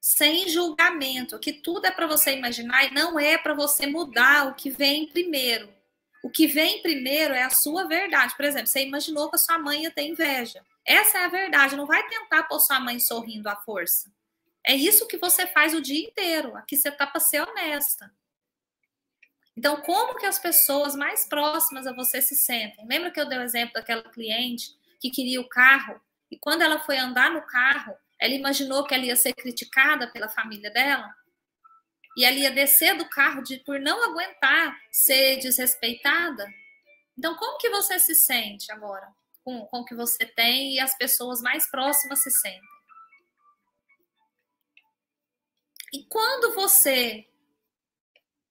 [0.00, 4.54] Sem julgamento, que tudo é para você imaginar e não é para você mudar o
[4.54, 5.72] que vem primeiro.
[6.22, 8.36] O que vem primeiro é a sua verdade.
[8.36, 10.64] Por exemplo, você imaginou que a sua mãe ia ter inveja.
[10.84, 11.76] Essa é a verdade.
[11.76, 14.12] Não vai tentar pôr sua mãe sorrindo à força.
[14.64, 16.56] É isso que você faz o dia inteiro.
[16.56, 18.12] Aqui você está para ser honesta.
[19.56, 22.86] Então, como que as pessoas mais próximas a você se sentem?
[22.86, 26.78] Lembra que eu dei o exemplo daquela cliente que queria o carro e quando ela
[26.78, 31.12] foi andar no carro, ela imaginou que ela ia ser criticada pela família dela.
[32.16, 36.46] E ela ia descer do carro de, por não aguentar ser desrespeitada.
[37.16, 39.06] Então, como que você se sente agora
[39.44, 42.68] com, com o que você tem e as pessoas mais próximas se sentem?
[45.92, 47.26] E quando você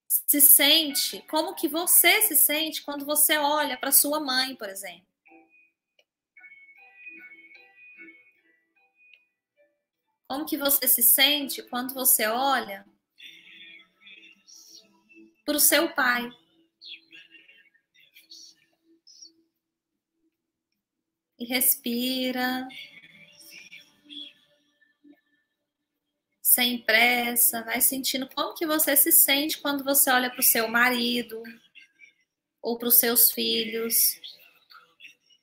[0.08, 5.08] se sente, como que você se sente quando você olha para sua mãe, por exemplo?
[10.28, 12.86] Como que você se sente quando você olha
[15.50, 16.32] para o seu pai?
[21.40, 22.68] E respira.
[26.40, 30.68] Sem pressa, vai sentindo como que você se sente quando você olha para o seu
[30.68, 31.42] marido
[32.62, 33.96] ou para os seus filhos.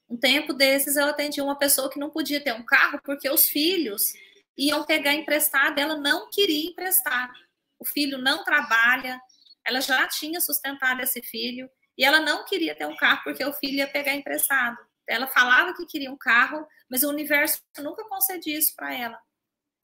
[0.09, 3.47] Um tempo desses eu atendi uma pessoa que não podia ter um carro porque os
[3.47, 4.13] filhos
[4.57, 7.33] iam pegar emprestado, ela não queria emprestar.
[7.77, 9.21] O filho não trabalha,
[9.67, 13.53] ela já tinha sustentado esse filho e ela não queria ter um carro porque o
[13.53, 14.79] filho ia pegar emprestado.
[15.09, 19.19] Ela falava que queria um carro, mas o universo nunca concedia isso para ela.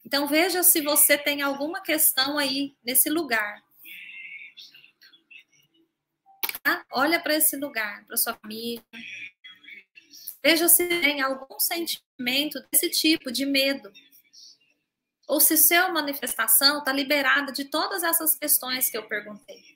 [0.05, 3.63] Então veja se você tem alguma questão aí nesse lugar.
[6.63, 6.85] Tá?
[6.93, 8.83] Olha para esse lugar, para sua família.
[10.45, 13.93] Veja se tem algum sentimento desse tipo de medo
[15.29, 19.72] ou se sua manifestação está liberada de todas essas questões que eu perguntei.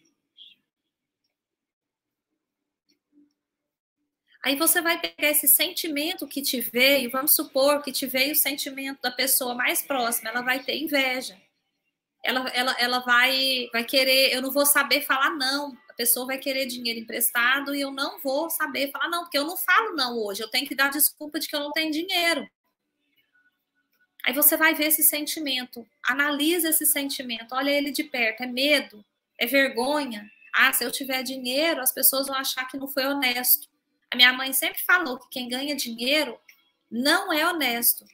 [4.46, 8.36] Aí você vai pegar esse sentimento que te veio, vamos supor que te veio o
[8.36, 11.36] sentimento da pessoa mais próxima, ela vai ter inveja.
[12.22, 15.76] Ela, ela, ela vai, vai querer, eu não vou saber falar não.
[15.90, 19.44] A pessoa vai querer dinheiro emprestado e eu não vou saber falar não, porque eu
[19.44, 20.44] não falo não hoje.
[20.44, 22.48] Eu tenho que dar desculpa de que eu não tenho dinheiro.
[24.24, 29.04] Aí você vai ver esse sentimento, analisa esse sentimento, olha ele de perto, é medo,
[29.40, 30.30] é vergonha.
[30.54, 33.74] Ah, se eu tiver dinheiro, as pessoas vão achar que não foi honesto.
[34.16, 36.40] Minha mãe sempre falou que quem ganha dinheiro
[36.90, 38.04] não é honesto.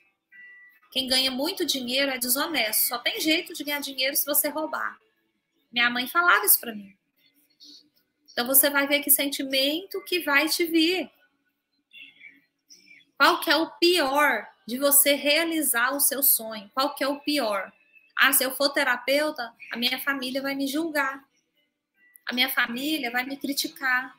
[0.90, 2.88] Quem ganha muito dinheiro é desonesto.
[2.88, 4.98] Só tem jeito de ganhar dinheiro se você roubar.
[5.70, 6.94] Minha mãe falava isso para mim.
[8.32, 11.11] Então você vai ver que sentimento que vai te vir.
[13.16, 16.70] Qual que é o pior de você realizar o seu sonho?
[16.74, 17.72] Qual que é o pior?
[18.16, 21.24] Ah, se eu for terapeuta, a minha família vai me julgar.
[22.26, 24.14] A minha família vai me criticar.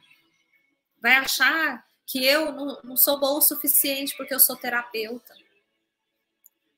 [1.03, 5.33] Vai achar que eu não, não sou boa o suficiente porque eu sou terapeuta.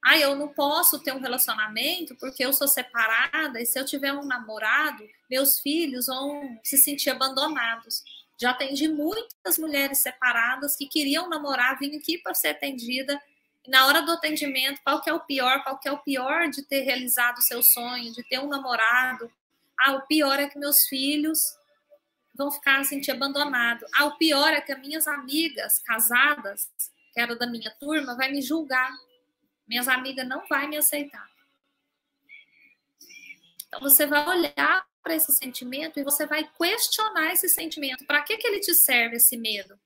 [0.04, 4.14] Ah, eu não posso ter um relacionamento porque eu sou separada e se eu tiver
[4.14, 8.04] um namorado, meus filhos vão se sentir abandonados.
[8.36, 13.22] Já atendi muitas mulheres separadas que queriam namorar, vinham aqui para ser atendida.
[13.64, 15.64] E na hora do atendimento, qual que é o pior?
[15.64, 19.32] Qual que é o pior de ter realizado o seu sonho, de ter um namorado?
[19.80, 21.40] Ah, o pior é que meus filhos
[22.36, 23.90] vão ficar se sentir abandonados.
[23.94, 26.70] Ah, o pior é que as minhas amigas casadas,
[27.14, 28.92] que era da minha turma, vai me julgar.
[29.68, 31.28] Minhas amigas não vai me aceitar.
[33.68, 38.06] Então você vai olhar para esse sentimento e você vai questionar esse sentimento.
[38.06, 39.80] Para que que ele te serve esse medo?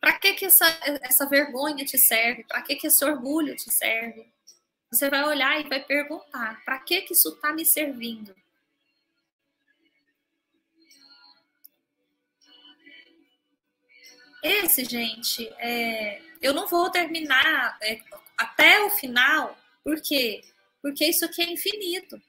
[0.00, 0.66] Para que que essa,
[1.02, 2.44] essa vergonha te serve?
[2.44, 4.32] Para que que esse orgulho te serve?
[4.90, 8.34] Você vai olhar e vai perguntar: para que que isso está me servindo?
[14.42, 18.00] Esse, gente, é, eu não vou terminar é,
[18.36, 20.42] até o final, por quê?
[20.80, 22.20] Porque isso aqui é infinito.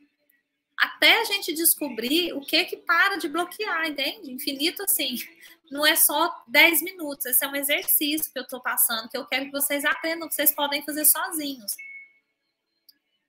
[0.77, 4.31] Até a gente descobrir o que que para de bloquear, entende?
[4.31, 5.15] Infinito assim,
[5.71, 9.25] não é só 10 minutos, esse é um exercício que eu estou passando, que eu
[9.25, 11.75] quero que vocês aprendam, que vocês podem fazer sozinhos.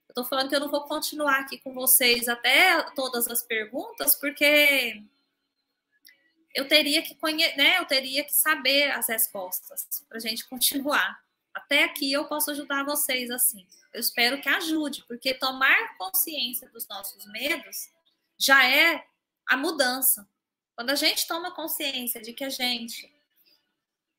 [0.09, 4.15] Eu estou falando que eu não vou continuar aqui com vocês até todas as perguntas,
[4.17, 5.03] porque
[6.55, 7.79] eu teria que conhecer, né?
[7.79, 11.23] Eu teria que saber as respostas para a gente continuar.
[11.55, 13.67] Até aqui eu posso ajudar vocês assim.
[13.93, 17.91] Eu espero que ajude, porque tomar consciência dos nossos medos
[18.39, 19.05] já é
[19.47, 20.29] a mudança.
[20.75, 23.13] Quando a gente toma consciência de que a gente,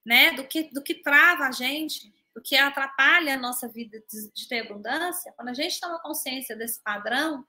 [0.06, 4.32] né, do que do que trava a gente, do que atrapalha a nossa vida de,
[4.32, 7.46] de ter abundância, quando a gente toma consciência desse padrão,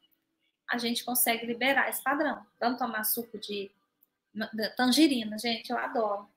[0.69, 2.45] a gente consegue liberar esse padrão.
[2.59, 3.71] Vamos tomar suco de
[4.77, 6.29] tangerina, gente, eu adoro.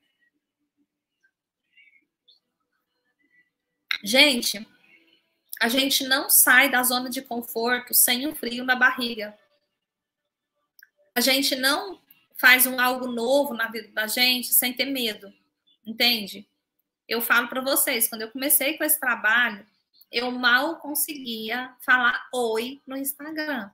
[4.03, 4.65] Gente,
[5.59, 9.37] a gente não sai da zona de conforto sem um frio na barriga.
[11.15, 11.99] A gente não
[12.37, 15.33] faz um algo novo na vida da gente sem ter medo,
[15.83, 16.47] entende?
[17.07, 19.65] Eu falo para vocês, quando eu comecei com esse trabalho,
[20.11, 23.71] eu mal conseguia falar oi no Instagram.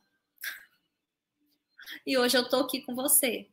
[2.06, 3.50] E hoje eu tô aqui com você.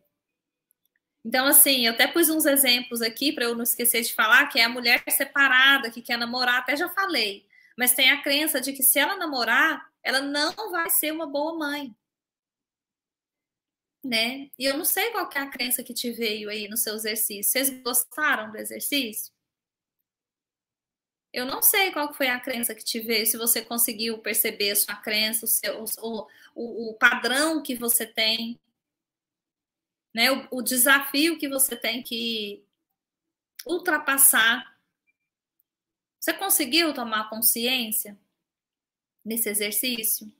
[1.24, 4.58] Então, assim, eu até pus uns exemplos aqui para eu não esquecer de falar, que
[4.58, 7.46] é a mulher separada que quer namorar, até já falei,
[7.76, 11.56] mas tem a crença de que se ela namorar, ela não vai ser uma boa
[11.58, 11.94] mãe.
[14.02, 14.50] Né?
[14.58, 17.52] E eu não sei qual é a crença que te veio aí no seu exercício.
[17.52, 19.30] Vocês gostaram do exercício?
[21.32, 24.76] Eu não sei qual foi a crença que te veio, se você conseguiu perceber a
[24.76, 28.58] sua crença, o, seu, o, o, o padrão que você tem
[30.14, 30.30] né?
[30.30, 32.64] O, o desafio que você tem que
[33.66, 34.78] ultrapassar.
[36.18, 38.18] Você conseguiu tomar consciência
[39.24, 40.30] nesse exercício?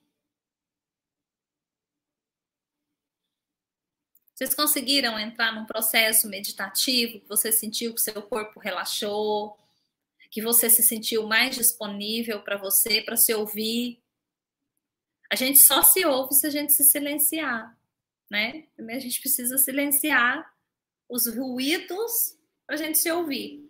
[4.35, 9.59] Vocês conseguiram entrar num processo meditativo você sentiu que seu corpo relaxou,
[10.31, 14.03] que você se sentiu mais disponível para você, para se ouvir?
[15.31, 17.79] A gente só se ouve se a gente se silenciar
[18.31, 18.65] né?
[18.77, 20.49] Também a gente precisa silenciar
[21.09, 23.69] os ruídos para a gente se ouvir.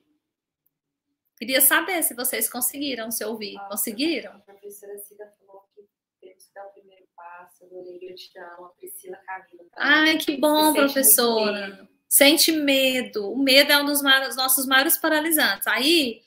[1.39, 3.57] Queria saber se vocês conseguiram se ouvir.
[3.57, 4.33] Ah, conseguiram?
[4.33, 5.83] A professora Cida falou que
[6.21, 9.65] temos que dar o primeiro passo, adorei, gratidão, a Priscila Camila.
[9.75, 11.89] Ai, que bom, professora.
[12.07, 13.33] Sente medo.
[13.33, 15.67] O medo é um dos nossos maiores paralisantes.
[15.67, 16.21] Aí,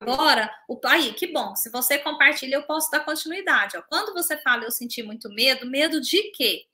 [0.00, 1.54] agora, o, aí, que bom.
[1.54, 3.76] Se você compartilha, eu posso dar continuidade.
[3.76, 3.82] Ó.
[3.82, 6.69] Quando você fala eu senti muito medo, medo de quê?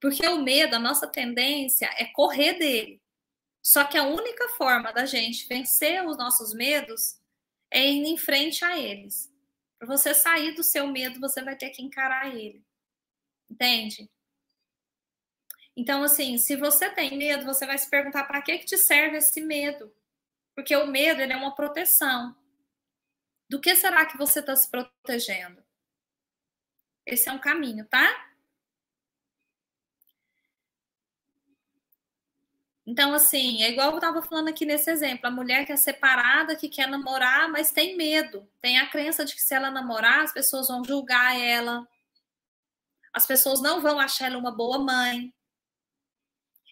[0.00, 3.00] Porque o medo, a nossa tendência é correr dele.
[3.62, 7.18] Só que a única forma da gente vencer os nossos medos
[7.70, 9.32] é ir em frente a eles.
[9.78, 12.64] Para você sair do seu medo, você vai ter que encarar ele.
[13.50, 14.10] Entende?
[15.76, 19.18] Então, assim, se você tem medo, você vai se perguntar para que, que te serve
[19.18, 19.92] esse medo?
[20.54, 22.34] Porque o medo é uma proteção.
[23.48, 25.62] Do que será que você está se protegendo?
[27.04, 28.35] Esse é um caminho, tá?
[32.86, 36.54] Então, assim, é igual eu estava falando aqui nesse exemplo: a mulher que é separada,
[36.54, 40.32] que quer namorar, mas tem medo, tem a crença de que se ela namorar, as
[40.32, 41.86] pessoas vão julgar ela,
[43.12, 45.34] as pessoas não vão achar ela uma boa mãe.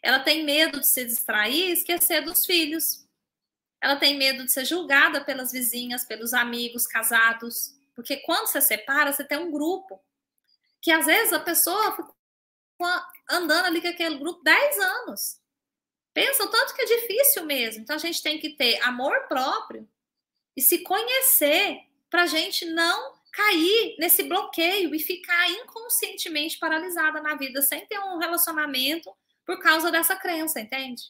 [0.02, 3.04] Ela tem medo de se distrair e esquecer dos filhos.
[3.80, 7.74] Ela tem medo de ser julgada pelas vizinhas, pelos amigos, casados.
[7.94, 10.00] Porque quando você separa, você tem um grupo.
[10.82, 12.14] Que às vezes a pessoa ficou
[13.30, 15.43] andando ali com aquele grupo 10 anos.
[16.14, 17.82] Pensa o tanto que é difícil mesmo.
[17.82, 19.86] Então a gente tem que ter amor próprio
[20.56, 27.34] e se conhecer para a gente não cair nesse bloqueio e ficar inconscientemente paralisada na
[27.34, 29.12] vida sem ter um relacionamento
[29.44, 31.02] por causa dessa crença, entende?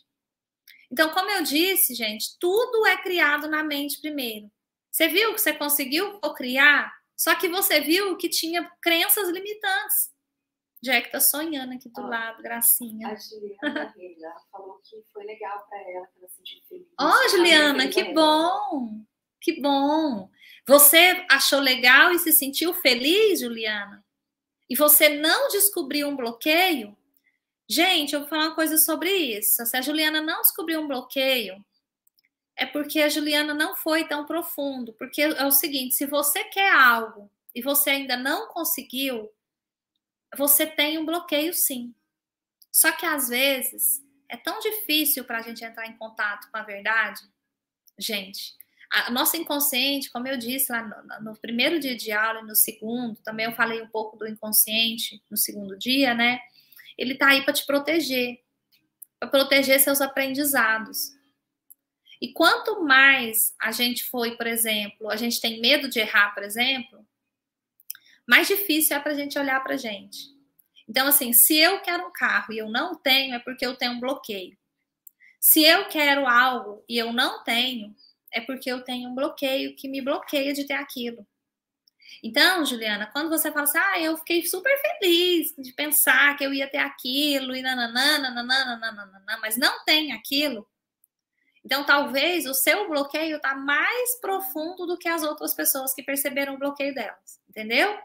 [0.91, 4.51] Então, como eu disse, gente, tudo é criado na mente primeiro.
[4.91, 10.14] Você viu que você conseguiu criar, só que você viu que tinha crenças limitantes.
[10.85, 13.09] Jack tá sonhando aqui do lado, gracinha.
[13.09, 16.87] A Juliana falou que foi legal para ela, que ela se sentiu feliz.
[17.01, 19.01] Ó, oh, Juliana, que bom!
[19.41, 20.29] Que bom!
[20.67, 24.05] Você achou legal e se sentiu feliz, Juliana?
[24.69, 26.95] E você não descobriu um bloqueio?
[27.67, 29.65] Gente, eu vou falar uma coisa sobre isso.
[29.65, 31.65] Se a Juliana não descobriu um bloqueio,
[32.57, 34.93] é porque a Juliana não foi tão profundo.
[34.93, 39.31] Porque é o seguinte: se você quer algo e você ainda não conseguiu,
[40.37, 41.95] você tem um bloqueio sim.
[42.73, 46.63] Só que às vezes é tão difícil para a gente entrar em contato com a
[46.63, 47.21] verdade.
[47.99, 48.55] Gente,
[48.91, 52.55] a nossa inconsciente, como eu disse lá no, no, primeiro dia de aula e no
[52.55, 56.41] segundo, também eu falei um pouco do inconsciente no segundo dia, né?
[56.97, 58.41] Ele tá aí para te proteger,
[59.19, 61.13] para proteger seus aprendizados.
[62.21, 66.43] E quanto mais a gente foi, por exemplo, a gente tem medo de errar, por
[66.43, 67.05] exemplo,
[68.27, 70.19] mais difícil é para a gente olhar para a gente.
[70.89, 73.93] Então, assim, se eu quero um carro e eu não tenho, é porque eu tenho
[73.93, 74.57] um bloqueio.
[75.41, 77.95] Se eu quero algo e eu não tenho,
[78.33, 81.27] é porque eu tenho um bloqueio que me bloqueia de ter aquilo.
[82.23, 86.53] Então, Juliana, quando você fala assim, ah, eu fiquei super feliz de pensar que eu
[86.53, 90.67] ia ter aquilo e nananã, nananã, nananã, mas não tem aquilo,
[91.65, 96.55] então talvez o seu bloqueio está mais profundo do que as outras pessoas que perceberam
[96.55, 97.99] o bloqueio delas, entendeu?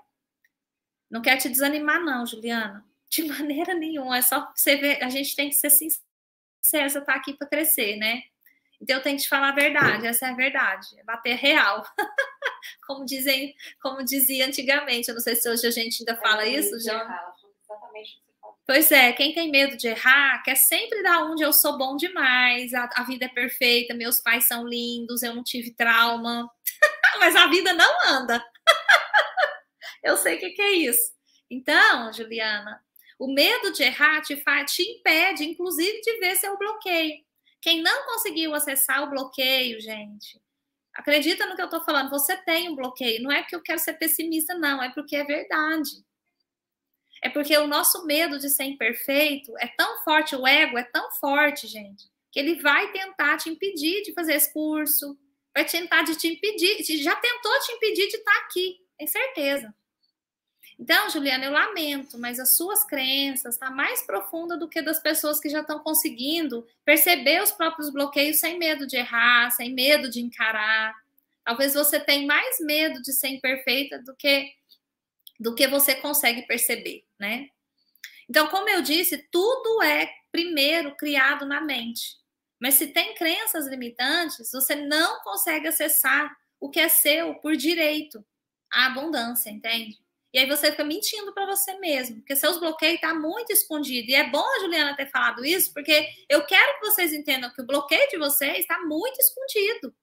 [1.10, 2.86] Não quer te desanimar, não, Juliana.
[3.10, 4.18] De maneira nenhuma.
[4.18, 5.04] É só você ver.
[5.04, 6.90] A gente tem que ser sincero.
[6.90, 8.22] Você tá aqui para crescer, né?
[8.82, 10.08] Então eu tenho que te falar a verdade.
[10.08, 10.88] Essa é a verdade.
[10.98, 11.84] É bater real.
[12.88, 15.10] como dizem, como dizia antigamente.
[15.10, 17.02] Eu não sei se hoje a gente ainda fala é, isso, João.
[17.02, 18.30] Exatamente
[18.70, 22.72] Pois é, quem tem medo de errar quer sempre dar onde eu sou bom demais,
[22.72, 26.48] a, a vida é perfeita, meus pais são lindos, eu não tive trauma.
[27.20, 28.46] Mas a vida não anda.
[30.04, 31.14] Eu sei o que, que é isso.
[31.50, 32.84] Então, Juliana,
[33.18, 37.24] o medo de errar te, faz, te impede, inclusive, de ver seu bloqueio.
[37.62, 40.42] Quem não conseguiu acessar o bloqueio, gente,
[40.94, 43.22] acredita no que eu estou falando, você tem um bloqueio.
[43.22, 45.92] Não é porque eu quero ser pessimista, não, é porque é verdade.
[47.22, 51.12] É porque o nosso medo de ser imperfeito é tão forte, o ego é tão
[51.12, 55.18] forte, gente, que ele vai tentar te impedir de fazer esse curso,
[55.54, 59.76] vai tentar de te impedir, já tentou te impedir de estar aqui, tem certeza.
[60.80, 64.98] Então, Juliana, eu lamento, mas as suas crenças estão tá mais profunda do que das
[64.98, 70.10] pessoas que já estão conseguindo perceber os próprios bloqueios sem medo de errar, sem medo
[70.10, 70.96] de encarar.
[71.44, 74.54] Talvez você tenha mais medo de ser imperfeita do que
[75.38, 77.50] do que você consegue perceber, né?
[78.30, 82.18] Então, como eu disse, tudo é primeiro criado na mente.
[82.60, 88.24] Mas se tem crenças limitantes, você não consegue acessar o que é seu por direito,
[88.72, 89.98] a abundância, entende?
[90.32, 94.10] E aí você fica mentindo para você mesmo, porque seus bloqueios estão tá muito escondidos.
[94.10, 97.62] E é bom a Juliana ter falado isso, porque eu quero que vocês entendam que
[97.62, 99.96] o bloqueio de vocês está muito escondido.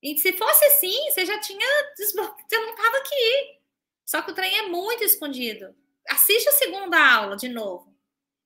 [0.00, 3.60] E se fosse assim, você já tinha desbloqueado, você não estava aqui.
[4.04, 5.74] Só que o trem é muito escondido.
[6.08, 7.92] Assiste a segunda aula de novo.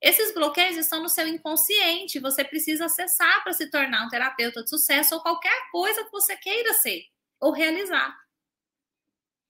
[0.01, 4.69] Esses bloqueios estão no seu inconsciente, você precisa acessar para se tornar um terapeuta de
[4.69, 7.03] sucesso ou qualquer coisa que você queira ser
[7.39, 8.15] ou realizar.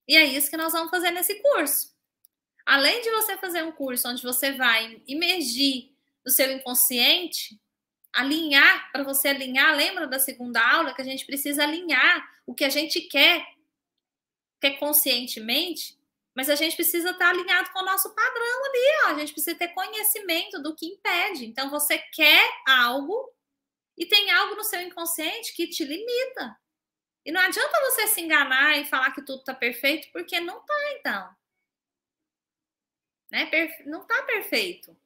[0.07, 1.95] E é isso que nós vamos fazer nesse curso.
[2.65, 5.91] Além de você fazer um curso onde você vai imergir
[6.25, 7.59] no seu inconsciente,
[8.13, 12.65] alinhar, para você alinhar, lembra da segunda aula que a gente precisa alinhar o que
[12.65, 13.45] a gente quer,
[14.59, 15.97] quer conscientemente,
[16.35, 19.07] mas a gente precisa estar alinhado com o nosso padrão ali, ó.
[19.07, 21.45] A gente precisa ter conhecimento do que impede.
[21.45, 23.33] Então você quer algo
[23.97, 26.55] e tem algo no seu inconsciente que te limita.
[27.27, 30.93] E não adianta você se enganar e falar que tudo está perfeito, porque não está,
[30.93, 31.35] então.
[33.29, 33.49] Né?
[33.85, 34.97] Não está perfeito.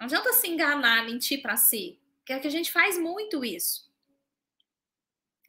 [0.00, 2.00] Não adianta se enganar, mentir para si.
[2.26, 3.88] Que é que a gente faz muito isso.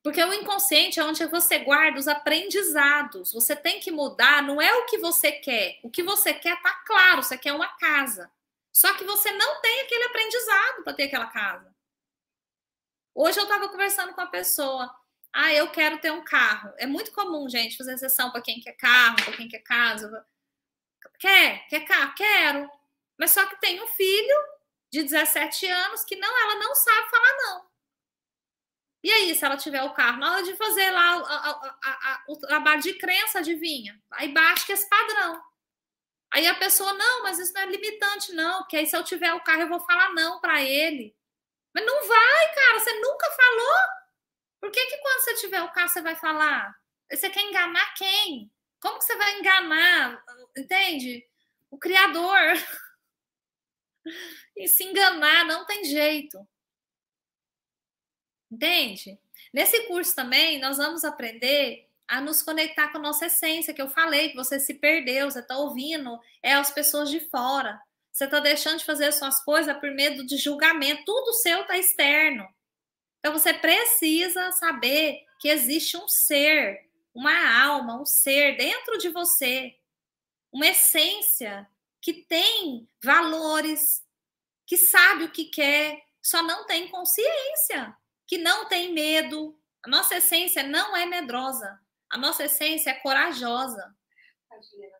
[0.03, 3.33] Porque o inconsciente é onde você guarda os aprendizados.
[3.33, 5.79] Você tem que mudar, não é o que você quer.
[5.81, 8.31] O que você quer tá claro, você quer uma casa.
[8.71, 11.75] Só que você não tem aquele aprendizado para ter aquela casa.
[13.15, 14.98] Hoje eu estava conversando com a pessoa.
[15.33, 16.73] Ah, eu quero ter um carro.
[16.77, 20.25] É muito comum, gente, fazer exceção para quem quer carro, para quem quer casa.
[21.19, 21.67] Quer?
[21.67, 22.13] Quer carro?
[22.15, 22.69] Quero.
[23.17, 24.35] Mas só que tem um filho
[24.91, 27.69] de 17 anos que não, ela não sabe falar não.
[29.03, 32.23] E aí, se ela tiver o carro, na hora de fazer lá a, a, a,
[32.27, 34.01] o trabalho de crença, adivinha?
[34.11, 35.41] Aí baixa que esse padrão.
[36.31, 39.33] Aí a pessoa, não, mas isso não é limitante, não, porque aí se eu tiver
[39.33, 41.15] o carro, eu vou falar não para ele.
[41.73, 43.98] Mas não vai, cara, você nunca falou.
[44.59, 46.75] Por que, que quando você tiver o carro, você vai falar?
[47.11, 48.51] Você quer enganar quem?
[48.81, 50.23] Como que você vai enganar?
[50.57, 51.25] Entende?
[51.69, 52.39] O Criador.
[54.55, 56.45] E se enganar não tem jeito.
[58.51, 59.19] Entende?
[59.53, 63.87] Nesse curso também, nós vamos aprender a nos conectar com a nossa essência, que eu
[63.87, 67.79] falei, que você se perdeu, você está ouvindo, é as pessoas de fora.
[68.11, 71.77] Você está deixando de fazer as suas coisas por medo de julgamento, tudo seu está
[71.77, 72.47] externo.
[73.19, 79.75] Então você precisa saber que existe um ser, uma alma, um ser dentro de você,
[80.51, 81.69] uma essência
[82.01, 84.05] que tem valores,
[84.65, 87.95] que sabe o que quer, só não tem consciência
[88.29, 89.59] que não tem medo.
[89.83, 91.79] A nossa essência não é medrosa.
[92.11, 93.95] A nossa essência é corajosa.
[94.51, 94.99] A Juliana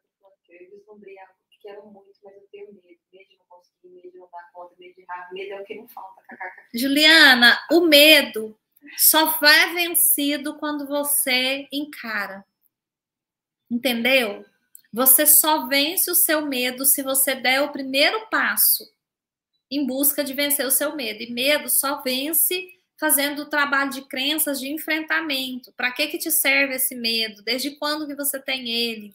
[0.49, 2.88] eu deslumbrei algo que quero muito, mas eu tenho medo.
[3.89, 5.29] Medo de não dar conta, medo de errar.
[5.33, 6.21] Medo é o que não falta.
[6.73, 8.57] Juliana, o medo
[8.97, 12.45] só vai vencido quando você encara.
[13.69, 14.45] Entendeu?
[14.91, 18.83] Você só vence o seu medo se você der o primeiro passo
[19.69, 21.21] em busca de vencer o seu medo.
[21.21, 22.67] E medo só vence
[22.97, 25.71] fazendo o trabalho de crenças de enfrentamento.
[25.73, 27.43] Para que que te serve esse medo?
[27.43, 29.13] Desde quando que você tem ele?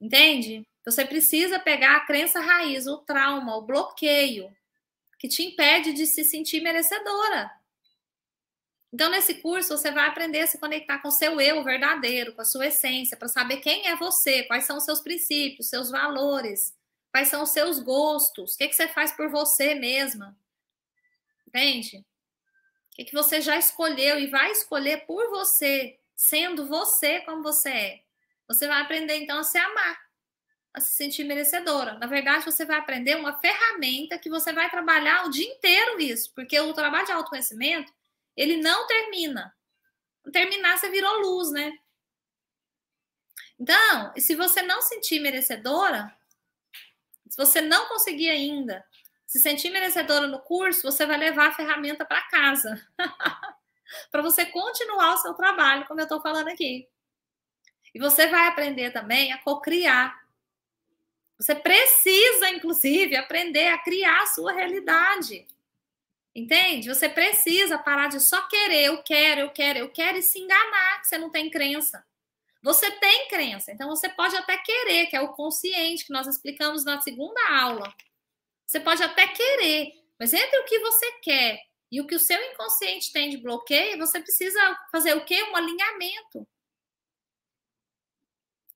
[0.00, 0.66] Entende?
[0.86, 4.54] Você precisa pegar a crença raiz, o trauma, o bloqueio
[5.18, 7.50] que te impede de se sentir merecedora.
[8.92, 12.40] Então, nesse curso, você vai aprender a se conectar com o seu eu verdadeiro, com
[12.40, 16.74] a sua essência, para saber quem é você, quais são os seus princípios, seus valores,
[17.10, 20.38] quais são os seus gostos, o que, que você faz por você mesma.
[21.46, 22.04] Entende?
[22.96, 28.02] que, que você já escolheu e vai escolher por você, sendo você como você é.
[28.48, 29.98] Você vai aprender então a se amar,
[30.76, 31.94] a se sentir merecedora.
[31.94, 36.30] Na verdade, você vai aprender uma ferramenta que você vai trabalhar o dia inteiro isso,
[36.34, 37.90] porque o trabalho de autoconhecimento,
[38.36, 39.56] ele não termina.
[40.30, 41.72] Terminar, você virou luz, né?
[43.58, 46.14] Então, se você não sentir merecedora,
[47.26, 48.84] se você não conseguir ainda
[49.26, 52.86] se sentir merecedora no curso, você vai levar a ferramenta para casa.
[54.10, 56.86] para você continuar o seu trabalho, como eu estou falando aqui.
[57.94, 60.25] E você vai aprender também a co-criar.
[61.38, 65.46] Você precisa, inclusive, aprender a criar a sua realidade.
[66.34, 66.88] Entende?
[66.88, 71.00] Você precisa parar de só querer, eu quero, eu quero, eu quero e se enganar
[71.00, 72.04] que você não tem crença.
[72.62, 76.84] Você tem crença, então você pode até querer, que é o consciente que nós explicamos
[76.84, 77.94] na segunda aula.
[78.66, 81.60] Você pode até querer, mas entre o que você quer
[81.90, 85.42] e o que o seu inconsciente tem de bloqueio, você precisa fazer o quê?
[85.44, 86.46] Um alinhamento.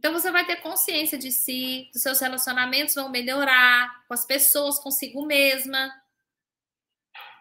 [0.01, 4.79] Então você vai ter consciência de si, dos seus relacionamentos vão melhorar com as pessoas,
[4.79, 5.93] consigo mesma.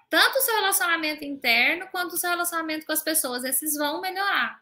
[0.10, 4.62] Tanto o seu relacionamento interno quanto o seu relacionamento com as pessoas, esses vão melhorar.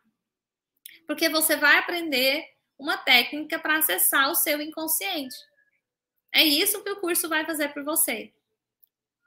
[1.07, 2.45] Porque você vai aprender
[2.77, 5.35] uma técnica para acessar o seu inconsciente.
[6.31, 8.31] É isso que o curso vai fazer por você.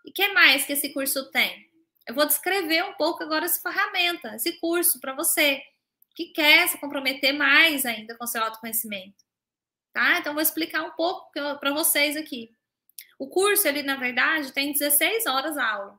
[0.06, 1.68] E que mais que esse curso tem?
[2.06, 5.60] Eu vou descrever um pouco agora essa ferramenta, esse curso para você
[6.14, 9.24] que quer se comprometer mais ainda com seu autoconhecimento.
[9.92, 10.18] Tá?
[10.18, 12.54] Então vou explicar um pouco para vocês aqui.
[13.18, 15.98] O curso, ele na verdade tem 16 horas aula.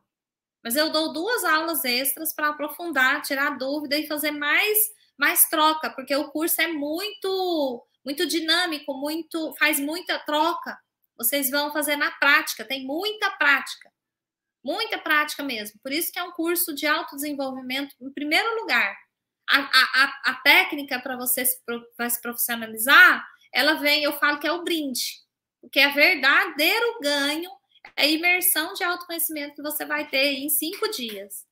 [0.64, 4.78] Mas eu dou duas aulas extras para aprofundar, tirar dúvida e fazer mais
[5.18, 10.80] mais troca, porque o curso é muito muito dinâmico, muito faz muita troca
[11.22, 13.92] vocês vão fazer na prática, tem muita prática.
[14.64, 15.80] Muita prática mesmo.
[15.84, 18.98] Por isso que é um curso de autodesenvolvimento, em primeiro lugar.
[19.52, 21.58] A, a, a técnica para você se,
[22.10, 25.22] se profissionalizar, ela vem, eu falo que é o brinde.
[25.60, 27.52] Porque é verdadeiro ganho
[27.96, 31.46] é a imersão de autoconhecimento que você vai ter em cinco dias.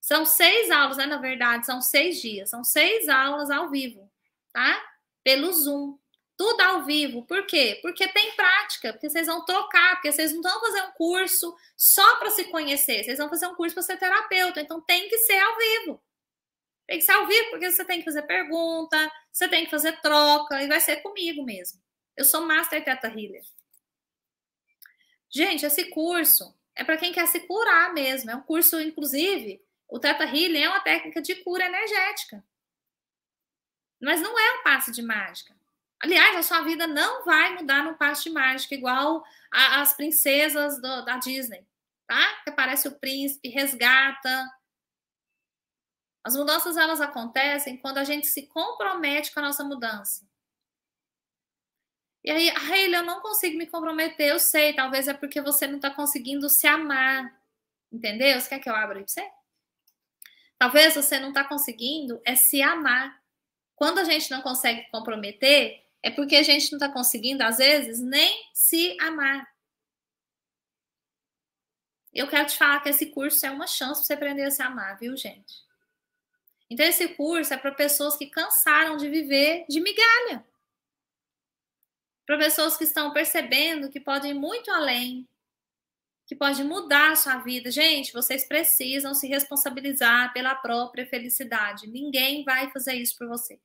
[0.00, 1.06] São seis aulas, né?
[1.06, 2.50] Na verdade, são seis dias.
[2.50, 4.10] São seis aulas ao vivo,
[4.52, 4.80] tá?
[5.22, 5.96] Pelo Zoom.
[6.36, 7.24] Tudo ao vivo.
[7.24, 7.78] Por quê?
[7.82, 12.16] Porque tem prática, porque vocês vão trocar, porque vocês não vão fazer um curso só
[12.16, 14.60] para se conhecer, vocês vão fazer um curso para ser terapeuta.
[14.60, 16.02] Então tem que ser ao vivo.
[16.86, 20.00] Tem que ser ao vivo, porque você tem que fazer pergunta, você tem que fazer
[20.00, 21.80] troca, e vai ser comigo mesmo.
[22.16, 23.44] Eu sou Master Teta Healer.
[25.30, 28.30] Gente, esse curso é para quem quer se curar mesmo.
[28.30, 32.44] É um curso, inclusive, o Teta Healing é uma técnica de cura energética.
[34.00, 35.54] Mas não é um passe de mágica.
[36.00, 41.04] Aliás, a sua vida não vai mudar no passe de mágica, igual as princesas do,
[41.04, 41.64] da Disney,
[42.08, 42.40] tá?
[42.42, 44.50] Que aparece o príncipe, resgata.
[46.24, 50.24] As mudanças, elas acontecem quando a gente se compromete com a nossa mudança.
[52.24, 55.76] E aí, Hayley, eu não consigo me comprometer, eu sei, talvez é porque você não
[55.76, 57.36] está conseguindo se amar.
[57.90, 58.40] Entendeu?
[58.40, 59.30] Você quer que eu abra aí pra você?
[60.56, 63.20] Talvez você não está conseguindo é se amar.
[63.74, 68.00] Quando a gente não consegue comprometer, é porque a gente não está conseguindo, às vezes,
[68.00, 69.44] nem se amar.
[72.14, 74.62] Eu quero te falar que esse curso é uma chance para você aprender a se
[74.62, 75.54] amar, viu, gente?
[76.72, 80.44] Então, esse curso é para pessoas que cansaram de viver de migalha
[82.26, 85.28] para pessoas que estão percebendo que podem ir muito além,
[86.26, 87.70] que pode mudar a sua vida.
[87.70, 91.88] Gente, vocês precisam se responsabilizar pela própria felicidade.
[91.88, 93.60] Ninguém vai fazer isso por você.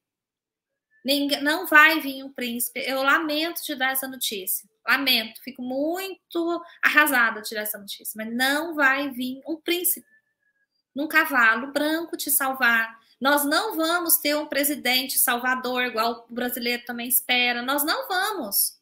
[1.05, 2.81] Ninguém, não vai vir um príncipe.
[2.81, 4.67] Eu lamento te dar essa notícia.
[4.85, 8.13] Lamento, fico muito arrasada de te dar essa notícia.
[8.17, 10.05] Mas não vai vir um príncipe
[10.97, 16.83] num cavalo branco te salvar, nós não vamos ter um presidente salvador, igual o brasileiro
[16.85, 17.61] também espera.
[17.61, 18.81] Nós não vamos.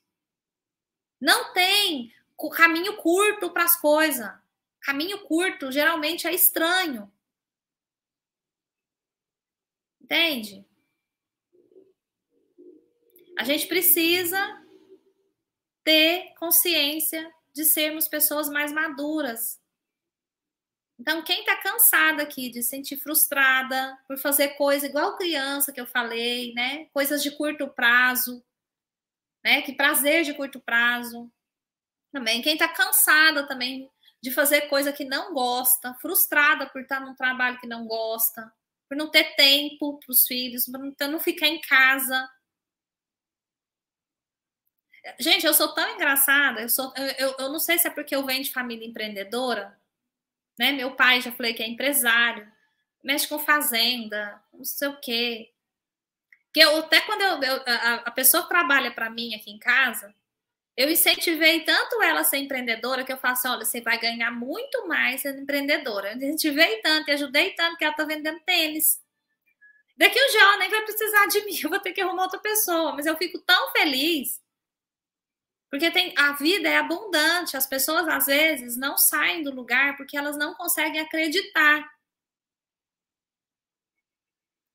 [1.20, 2.14] Não tem
[2.56, 4.32] caminho curto para as coisas.
[4.80, 7.12] Caminho curto geralmente é estranho.
[10.00, 10.66] Entende?
[13.38, 14.40] A gente precisa
[15.84, 19.60] ter consciência de sermos pessoas mais maduras,
[20.98, 25.82] então, quem está cansada aqui de se sentir frustrada por fazer coisa igual criança que
[25.82, 26.86] eu falei, né?
[26.94, 28.44] Coisas de curto prazo,
[29.44, 29.62] né?
[29.62, 31.30] Que prazer de curto prazo.
[32.14, 33.92] Também quem está cansada também
[34.22, 38.52] de fazer coisa que não gosta, frustrada por estar num trabalho que não gosta,
[38.88, 42.30] por não ter tempo para os filhos, por não, não ficar em casa.
[45.20, 48.16] Gente, eu sou tão engraçada, eu, sou, eu, eu, eu não sei se é porque
[48.16, 49.78] eu venho de família empreendedora,
[50.58, 50.72] né?
[50.72, 52.50] Meu pai, já falei que é empresário,
[53.04, 55.52] mexe com fazenda, não sei o quê.
[56.54, 60.14] Que eu, até quando eu, eu a, a, pessoa trabalha para mim aqui em casa,
[60.78, 64.32] eu incentivei tanto ela a ser empreendedora que eu falo assim: olha, você vai ganhar
[64.32, 66.12] muito mais sendo empreendedora.
[66.12, 69.02] Eu incentivei tanto e ajudei tanto que ela está vendendo tênis.
[69.98, 72.40] Daqui um dia ela nem vai precisar de mim, eu vou ter que arrumar outra
[72.40, 72.94] pessoa.
[72.94, 74.42] Mas eu fico tão feliz
[75.70, 80.18] porque tem, a vida é abundante, as pessoas às vezes não saem do lugar porque
[80.18, 81.90] elas não conseguem acreditar.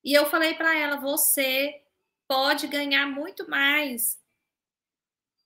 [0.03, 1.81] E eu falei para ela: você
[2.27, 4.19] pode ganhar muito mais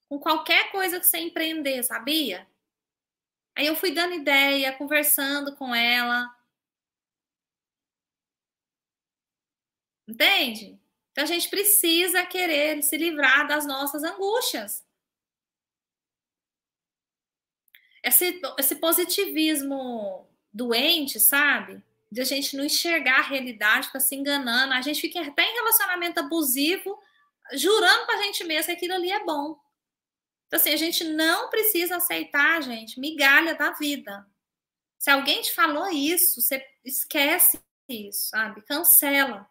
[0.08, 2.46] com qualquer coisa que você empreender, sabia?
[3.56, 6.30] Aí eu fui dando ideia, conversando com ela.
[10.06, 10.78] Entende?
[11.10, 14.85] Então a gente precisa querer se livrar das nossas angústias.
[18.06, 21.82] Esse, esse positivismo doente, sabe?
[22.10, 24.72] De a gente não enxergar a realidade, ficar se enganando.
[24.72, 26.96] A gente fica até em relacionamento abusivo,
[27.54, 29.58] jurando pra gente mesmo que aquilo ali é bom.
[30.46, 34.24] Então, assim, a gente não precisa aceitar, gente, migalha da vida.
[34.96, 38.62] Se alguém te falou isso, você esquece isso, sabe?
[38.62, 39.50] Cancela.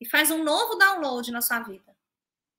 [0.00, 1.94] E faz um novo download na sua vida.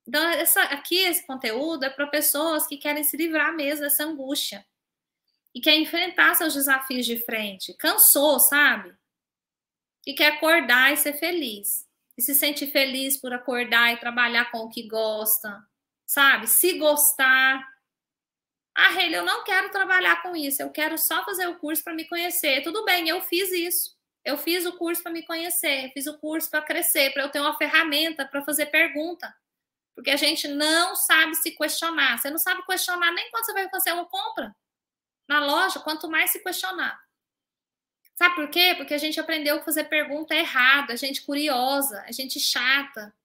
[0.07, 4.63] Então, essa, aqui, esse conteúdo é para pessoas que querem se livrar mesmo dessa angústia
[5.53, 7.73] e quer enfrentar seus desafios de frente.
[7.73, 8.93] Cansou, sabe?
[10.05, 11.87] E quer acordar e ser feliz.
[12.17, 15.61] E se sente feliz por acordar e trabalhar com o que gosta,
[16.05, 16.47] sabe?
[16.47, 17.65] Se gostar.
[18.75, 21.93] Ah, Reile, eu não quero trabalhar com isso, eu quero só fazer o curso para
[21.93, 22.61] me conhecer.
[22.61, 23.97] Tudo bem, eu fiz isso.
[24.23, 27.39] Eu fiz o curso para me conhecer, fiz o curso para crescer, para eu ter
[27.39, 29.33] uma ferramenta para fazer pergunta.
[29.95, 32.19] Porque a gente não sabe se questionar.
[32.19, 34.53] Você não sabe questionar nem quando você vai fazer uma compra
[35.29, 36.99] na loja, quanto mais se questionar.
[38.15, 38.73] Sabe por quê?
[38.75, 43.15] Porque a gente aprendeu a fazer pergunta errada, a gente curiosa, a gente chata.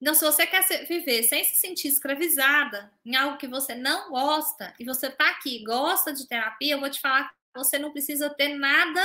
[0.00, 4.74] Então, se você quer viver sem se sentir escravizada em algo que você não gosta,
[4.78, 8.30] e você tá aqui, gosta de terapia, eu vou te falar que você não precisa
[8.30, 9.02] ter nada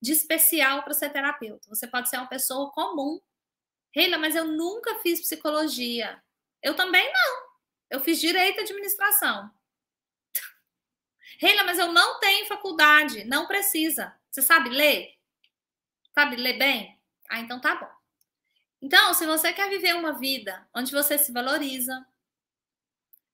[0.00, 1.68] de especial para ser terapeuta.
[1.68, 3.20] Você pode ser uma pessoa comum.
[3.92, 6.22] Reila, mas eu nunca fiz psicologia.
[6.62, 7.42] Eu também não.
[7.90, 9.50] Eu fiz direito e administração.
[11.38, 13.24] Reila, mas eu não tenho faculdade.
[13.24, 14.14] Não precisa.
[14.30, 15.14] Você sabe ler?
[16.14, 16.98] Sabe ler bem?
[17.30, 17.90] Ah, então tá bom.
[18.80, 22.06] Então, se você quer viver uma vida onde você se valoriza,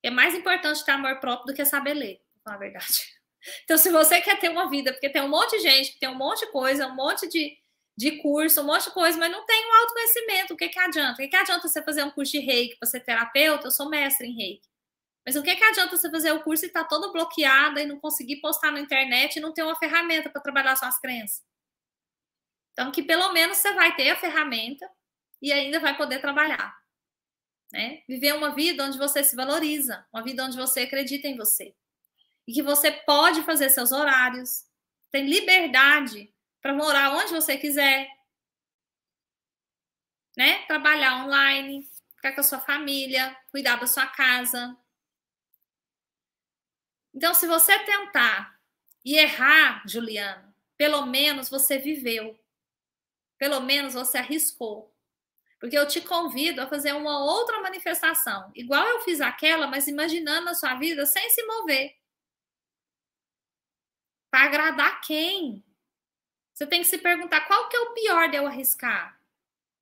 [0.03, 2.87] É mais importante ter amor próprio do que saber ler, na verdade.
[3.63, 6.13] Então, se você quer ter uma vida, porque tem um monte de gente tem um
[6.15, 7.57] monte de coisa, um monte de,
[7.97, 11.13] de curso, um monte de coisa, mas não tem um autoconhecimento, o que, que adianta?
[11.13, 13.65] O que, que adianta você fazer um curso de reiki para ser terapeuta?
[13.65, 14.69] Eu sou mestre em reiki.
[15.25, 17.85] Mas o que, que adianta você fazer o curso e estar tá todo bloqueado e
[17.85, 21.43] não conseguir postar na internet e não ter uma ferramenta para trabalhar suas crenças?
[22.73, 24.89] Então, que pelo menos você vai ter a ferramenta
[25.41, 26.75] e ainda vai poder trabalhar.
[27.71, 28.03] Né?
[28.07, 31.75] Viver uma vida onde você se valoriza, uma vida onde você acredita em você.
[32.47, 34.65] E que você pode fazer seus horários,
[35.11, 38.09] tem liberdade para morar onde você quiser,
[40.37, 40.65] né?
[40.65, 44.77] Trabalhar online, ficar com a sua família, cuidar da sua casa.
[47.13, 48.59] Então, se você tentar
[49.03, 52.39] e errar, Juliana, pelo menos você viveu.
[53.37, 54.95] Pelo menos você arriscou.
[55.59, 60.49] Porque eu te convido a fazer uma outra manifestação, igual eu fiz aquela, mas imaginando
[60.49, 61.95] a sua vida sem se mover.
[64.31, 65.63] Para agradar quem?
[66.51, 69.19] Você tem que se perguntar qual que é o pior de eu arriscar?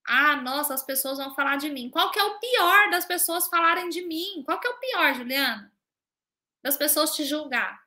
[0.05, 1.89] Ah, nossa, as pessoas vão falar de mim.
[1.89, 4.43] Qual que é o pior das pessoas falarem de mim?
[4.43, 5.71] Qual que é o pior, Juliana?
[6.61, 7.81] Das pessoas te julgar.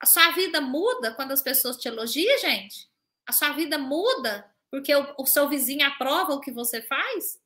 [0.00, 2.90] A sua vida muda quando as pessoas te elogiam, gente?
[3.26, 7.40] A sua vida muda porque o, o seu vizinho aprova o que você faz?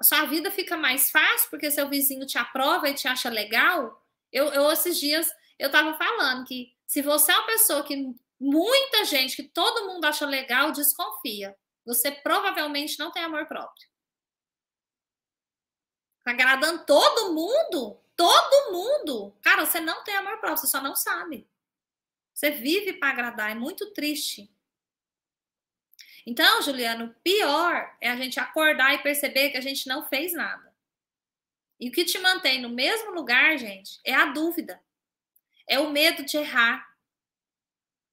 [0.00, 4.02] A sua vida fica mais fácil porque seu vizinho te aprova e te acha legal?
[4.32, 9.04] Eu, eu esses dias eu estava falando que se você é uma pessoa que muita
[9.04, 11.56] gente, que todo mundo acha legal, desconfia.
[11.84, 13.88] Você provavelmente não tem amor próprio.
[16.24, 18.00] Tá agradando todo mundo?
[18.16, 19.36] Todo mundo!
[19.42, 21.46] Cara, você não tem amor próprio, você só não sabe.
[22.32, 24.50] Você vive para agradar, é muito triste.
[26.26, 30.74] Então, Juliano, pior é a gente acordar e perceber que a gente não fez nada.
[31.78, 34.82] E o que te mantém no mesmo lugar, gente, é a dúvida.
[35.68, 36.88] É o medo de errar.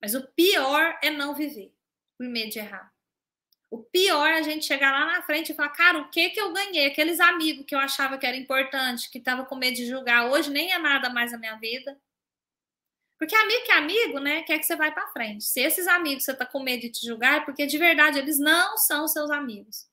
[0.01, 1.73] Mas o pior é não viver
[2.17, 2.93] por medo de errar.
[3.71, 6.41] O pior é a gente chegar lá na frente e falar, cara, o que que
[6.41, 6.87] eu ganhei?
[6.87, 10.49] Aqueles amigos que eu achava que era importante, que tava com medo de julgar, hoje
[10.49, 11.97] nem é nada mais na minha vida.
[13.17, 15.45] Porque amigo que é amigo, né, quer que você vai para frente.
[15.45, 18.37] Se esses amigos você tá com medo de te julgar, é porque de verdade eles
[18.37, 19.87] não são seus amigos.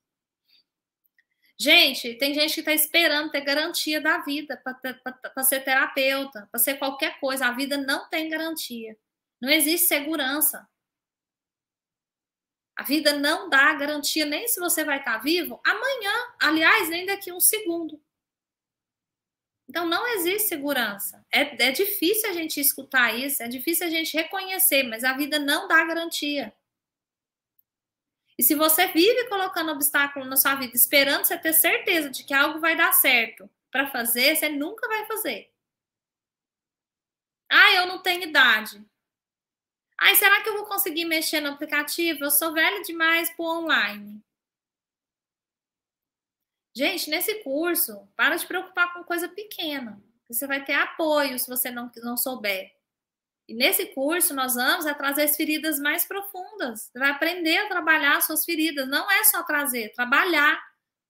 [1.56, 6.78] Gente, tem gente que está esperando ter garantia da vida para ser terapeuta, para ser
[6.78, 7.46] qualquer coisa.
[7.46, 8.96] A vida não tem garantia.
[9.40, 10.66] Não existe segurança.
[12.78, 17.04] A vida não dá garantia nem se você vai estar tá vivo amanhã, aliás, nem
[17.04, 18.00] daqui a um segundo.
[19.68, 21.26] Então não existe segurança.
[21.28, 25.40] É, é difícil a gente escutar isso, é difícil a gente reconhecer, mas a vida
[25.40, 26.54] não dá garantia.
[28.38, 32.32] E se você vive colocando obstáculo na sua vida, esperando você ter certeza de que
[32.32, 35.52] algo vai dar certo para fazer, você nunca vai fazer.
[37.50, 38.80] Ah, eu não tenho idade.
[40.00, 42.24] Ai, será que eu vou conseguir mexer no aplicativo?
[42.24, 44.22] Eu sou velha demais para online.
[46.74, 50.00] Gente, nesse curso, para de preocupar com coisa pequena.
[50.28, 52.72] Você vai ter apoio se você não, não souber.
[53.48, 56.82] E nesse curso, nós vamos é trazer as feridas mais profundas.
[56.82, 58.88] Você vai aprender a trabalhar suas feridas.
[58.88, 60.62] Não é só trazer, trabalhar.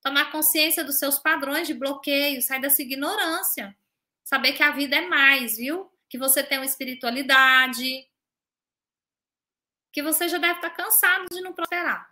[0.03, 3.77] Tomar consciência dos seus padrões de bloqueio, sair dessa ignorância.
[4.25, 5.93] Saber que a vida é mais, viu?
[6.09, 8.08] Que você tem uma espiritualidade.
[9.93, 12.09] Que você já deve estar cansado de não prosperar.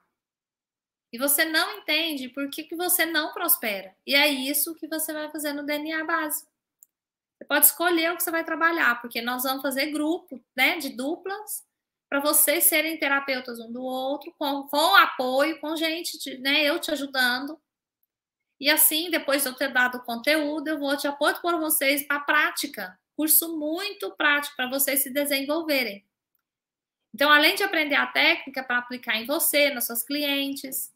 [1.13, 3.97] E você não entende por que, que você não prospera.
[4.07, 6.51] E é isso que você vai fazer no DNA básico.
[7.37, 10.91] Você pode escolher o que você vai trabalhar, porque nós vamos fazer grupo né, de
[10.91, 11.65] duplas
[12.09, 16.79] para vocês serem terapeutas um do outro, com, com apoio, com gente, de, né, eu
[16.79, 17.61] te ajudando.
[18.59, 22.07] E assim, depois de eu ter dado o conteúdo, eu vou te apoiar por vocês
[22.07, 22.99] para prática.
[23.15, 26.05] Curso muito prático para vocês se desenvolverem.
[27.17, 30.93] Então, além de aprender a técnica para aplicar em você, nas suas clientes,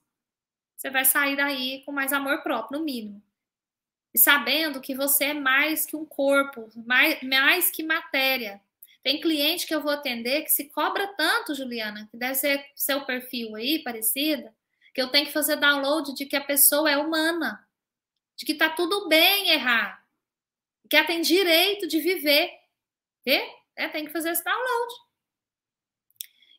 [0.76, 3.22] você vai sair daí com mais amor próprio, no mínimo
[4.12, 8.60] e sabendo que você é mais que um corpo, mais, mais que matéria.
[9.02, 13.06] Tem cliente que eu vou atender que se cobra tanto, Juliana, que deve ser seu
[13.06, 14.54] perfil aí, parecida,
[14.92, 17.66] que eu tenho que fazer download de que a pessoa é humana,
[18.36, 20.04] de que tá tudo bem errar,
[20.90, 22.52] que ela tem direito de viver.
[23.74, 25.09] É, tem que fazer esse download.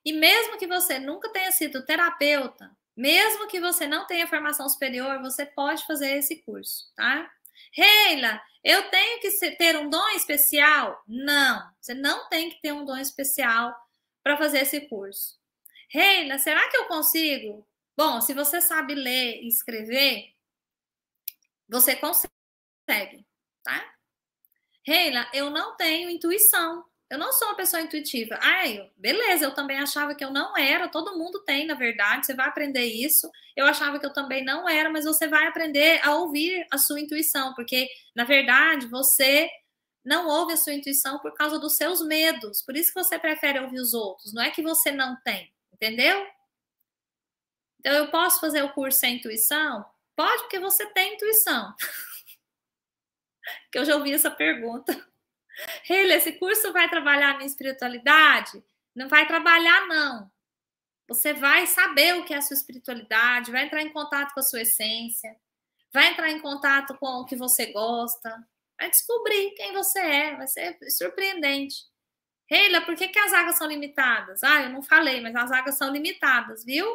[0.04, 5.22] E mesmo que você nunca tenha sido terapeuta, mesmo que você não tenha formação superior,
[5.22, 7.32] você pode fazer esse curso, tá?
[7.74, 11.02] Reila, eu tenho que ter um dom especial?
[11.08, 13.76] Não, você não tem que ter um dom especial
[14.24, 15.40] para fazer esse curso.
[15.90, 17.68] Reila, será que eu consigo?
[17.96, 20.34] Bom, se você sabe ler e escrever,
[21.68, 23.26] você consegue.
[23.64, 23.94] tá?
[24.86, 26.86] Reila, eu não tenho intuição.
[27.12, 28.40] Eu não sou uma pessoa intuitiva.
[28.42, 30.88] Ai, beleza, eu também achava que eu não era.
[30.88, 32.26] Todo mundo tem, na verdade.
[32.26, 33.30] Você vai aprender isso.
[33.54, 37.02] Eu achava que eu também não era, mas você vai aprender a ouvir a sua
[37.02, 39.50] intuição, porque, na verdade, você
[40.06, 42.62] não ouve a sua intuição por causa dos seus medos.
[42.62, 44.34] Por isso que você prefere ouvir os outros.
[44.34, 46.26] Não é que você não tem, entendeu?
[47.82, 49.84] Então, eu posso fazer o curso sem intuição?
[50.16, 51.76] Pode, porque você tem intuição.
[53.70, 55.11] que eu já ouvi essa pergunta.
[55.90, 58.64] Ele, esse curso vai trabalhar minha espiritualidade?
[58.96, 60.32] Não vai trabalhar, não.
[61.08, 64.44] Você vai saber o que é a sua espiritualidade, vai entrar em contato com a
[64.44, 65.36] sua essência,
[65.94, 68.48] vai entrar em contato com o que você gosta,
[68.80, 71.76] vai descobrir quem você é, vai ser surpreendente.
[72.50, 74.44] Reila, por que, que as águas são limitadas?
[74.44, 76.88] Ah, eu não falei, mas as águas são limitadas, viu?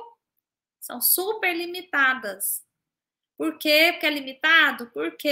[0.81, 2.65] São super limitadas.
[3.37, 3.91] Por quê?
[3.93, 4.91] Porque é limitado?
[4.93, 5.29] Porque,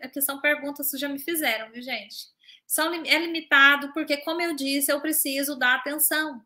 [0.00, 2.33] é porque são perguntas que já me fizeram, viu, gente?
[2.74, 6.44] São, é limitado porque, como eu disse, eu preciso dar atenção.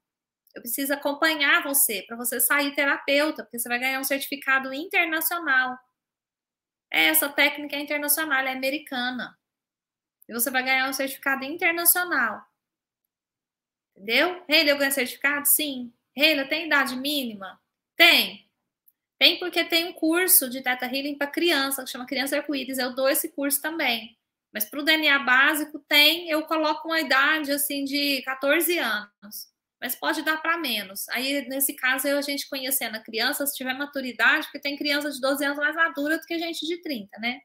[0.54, 5.78] Eu preciso acompanhar você para você sair terapeuta, porque você vai ganhar um certificado internacional.
[6.90, 9.38] Essa técnica é internacional, é americana.
[10.28, 12.44] E você vai ganhar um certificado internacional.
[13.96, 14.44] Entendeu?
[14.46, 15.48] Reila, eu ganho certificado?
[15.48, 15.90] Sim.
[16.14, 17.58] Reila, tem idade mínima?
[17.96, 18.46] Tem.
[19.18, 22.76] Tem porque tem um curso de Teta Healing para criança, que chama Criança Arco-Íris.
[22.76, 24.18] Eu dou esse curso também.
[24.52, 29.48] Mas para o DNA básico tem, eu coloco uma idade assim de 14 anos.
[29.80, 31.08] Mas pode dar para menos.
[31.10, 35.10] Aí, nesse caso, eu, a gente conhecendo a criança, se tiver maturidade, porque tem criança
[35.10, 37.40] de 12 anos mais madura do que gente de 30, né?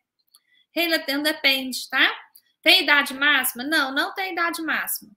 [0.73, 2.11] Reila, depende, tá?
[2.63, 3.63] Tem idade máxima?
[3.63, 5.11] Não, não tem idade máxima.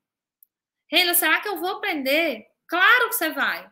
[0.90, 2.46] Reila, será que eu vou aprender?
[2.68, 3.68] Claro que você vai.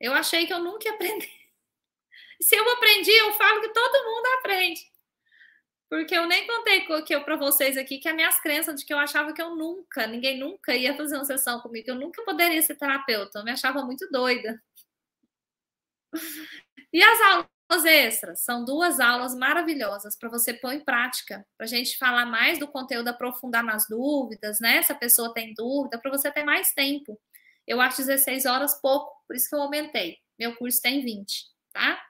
[0.00, 1.30] Eu achei que eu nunca ia aprender.
[2.40, 4.93] Se eu aprendi, eu falo que todo mundo aprende.
[5.94, 8.92] Porque eu nem contei que eu para vocês aqui que as minhas crenças de que
[8.92, 12.20] eu achava que eu nunca, ninguém nunca ia fazer uma sessão comigo, que eu nunca
[12.24, 14.60] poderia ser terapeuta, eu me achava muito doida.
[16.92, 21.68] E as aulas extras são duas aulas maravilhosas para você pôr em prática, para a
[21.68, 24.82] gente falar mais do conteúdo, aprofundar nas dúvidas, né?
[24.82, 27.20] Se a pessoa tem dúvida, para você ter mais tempo.
[27.68, 30.18] Eu acho 16 horas pouco, por isso que eu aumentei.
[30.36, 32.02] Meu curso tem 20, tá?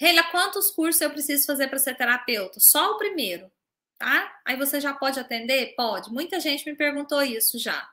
[0.00, 2.60] Reila, quantos cursos eu preciso fazer para ser terapeuta?
[2.60, 3.50] Só o primeiro,
[3.98, 4.40] tá?
[4.44, 5.74] Aí você já pode atender?
[5.74, 6.12] Pode.
[6.12, 7.90] Muita gente me perguntou isso já.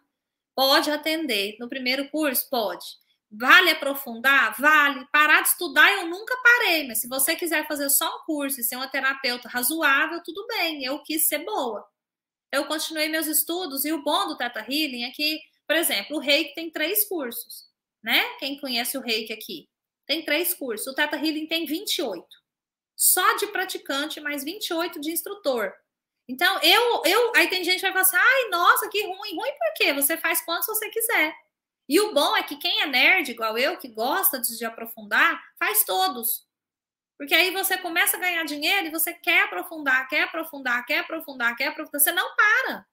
[0.55, 2.47] Pode atender no primeiro curso?
[2.49, 2.85] Pode.
[3.31, 4.55] Vale aprofundar?
[4.59, 5.05] Vale.
[5.11, 8.63] Parar de estudar eu nunca parei, mas se você quiser fazer só um curso e
[8.63, 10.85] ser uma terapeuta razoável, tudo bem.
[10.85, 11.85] Eu quis ser boa.
[12.51, 16.19] Eu continuei meus estudos e o bom do Teta Healing é que, por exemplo, o
[16.19, 17.65] Reiki tem três cursos,
[18.03, 18.23] né?
[18.37, 19.67] Quem conhece o Reiki aqui?
[20.05, 20.87] Tem três cursos.
[20.87, 22.25] O Teta Healing tem 28.
[22.95, 25.73] Só de praticante, mais 28 de instrutor.
[26.27, 27.33] Então, eu, eu.
[27.35, 29.35] Aí tem gente que vai falar assim: ai, nossa, que ruim.
[29.35, 29.93] Ruim por quê?
[29.93, 31.35] Você faz quantos você quiser.
[31.87, 35.83] E o bom é que quem é nerd, igual eu, que gosta de aprofundar, faz
[35.83, 36.45] todos.
[37.17, 41.55] Porque aí você começa a ganhar dinheiro e você quer aprofundar, quer aprofundar, quer aprofundar,
[41.55, 42.01] quer aprofundar.
[42.01, 42.85] Você não para.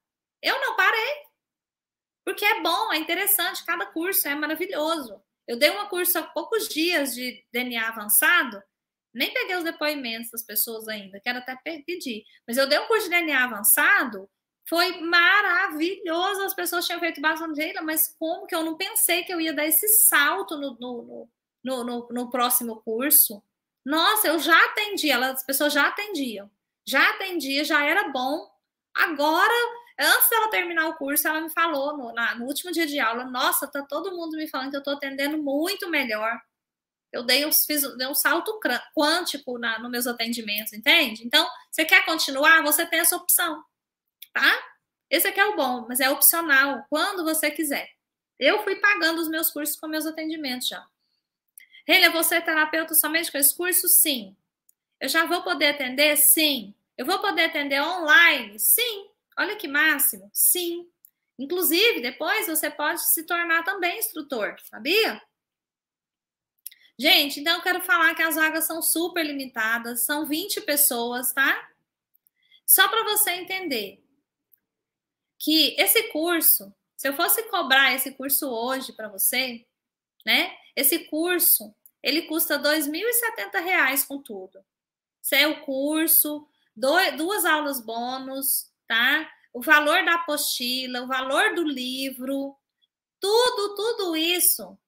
[0.42, 1.22] Eu não parei.
[2.24, 5.20] Porque é bom, é interessante, cada curso é maravilhoso.
[5.46, 8.62] Eu dei uma curso há poucos dias de DNA avançado,
[9.14, 12.24] nem peguei os depoimentos das pessoas ainda, quero até pedir.
[12.46, 14.28] Mas eu dei um curso de DNA avançado,
[14.68, 16.42] foi maravilhoso.
[16.42, 19.66] As pessoas tinham feito bastante, mas como que eu não pensei que eu ia dar
[19.66, 21.28] esse salto no, no,
[21.62, 23.42] no, no, no próximo curso?
[23.84, 26.50] Nossa, eu já atendi, as pessoas já atendiam,
[26.86, 28.48] já atendia, já era bom.
[28.94, 29.52] Agora
[29.98, 33.24] Antes dela terminar o curso, ela me falou no, na, no último dia de aula:
[33.24, 36.40] Nossa, tá todo mundo me falando que eu tô atendendo muito melhor.
[37.12, 38.58] Eu dei um, fiz, dei um salto
[38.96, 41.26] quântico na, nos meus atendimentos, entende?
[41.26, 42.62] Então, você quer continuar?
[42.62, 43.62] Você tem essa opção,
[44.32, 44.62] tá?
[45.10, 47.86] Esse aqui é o bom, mas é opcional, quando você quiser.
[48.38, 50.84] Eu fui pagando os meus cursos com meus atendimentos já.
[51.86, 53.88] Relia, você é terapeuta somente com esse curso?
[53.88, 54.34] Sim.
[54.98, 56.16] Eu já vou poder atender?
[56.16, 56.74] Sim.
[56.96, 58.58] Eu vou poder atender online?
[58.58, 59.11] Sim.
[59.42, 60.30] Olha que máximo.
[60.32, 60.88] Sim.
[61.36, 65.20] Inclusive, depois você pode se tornar também instrutor, sabia?
[66.96, 71.70] Gente, então eu quero falar que as vagas são super limitadas, são 20 pessoas, tá?
[72.64, 74.00] Só para você entender
[75.40, 79.66] que esse curso, se eu fosse cobrar esse curso hoje para você,
[80.24, 80.56] né?
[80.76, 84.64] Esse curso, ele custa R$ 2.070 com tudo.
[85.20, 89.26] Isso é o curso, duas aulas bônus, tá?
[89.54, 92.54] O valor da apostila, o valor do livro,
[93.18, 94.78] tudo, tudo isso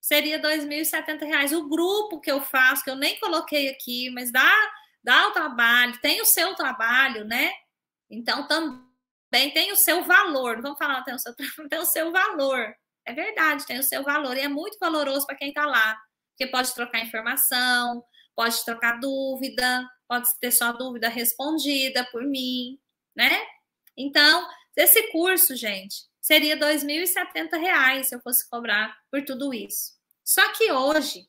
[0.00, 1.52] seria R$ 2.070.
[1.56, 4.52] O grupo que eu faço, que eu nem coloquei aqui, mas dá
[5.02, 7.50] dá o trabalho, tem o seu trabalho, né?
[8.08, 10.60] Então também tem o seu valor.
[10.60, 11.34] vamos falar, tem o seu,
[11.68, 12.74] tem o seu valor.
[13.04, 15.98] É verdade, tem o seu valor e é muito valoroso para quem está lá,
[16.30, 18.04] porque pode trocar informação,
[18.36, 22.78] pode trocar dúvida, pode ter sua dúvida respondida por mim,
[23.14, 23.46] né?
[23.96, 29.98] Então, esse curso, gente, seria R$ 2.070 se eu fosse cobrar por tudo isso.
[30.24, 31.28] Só que hoje,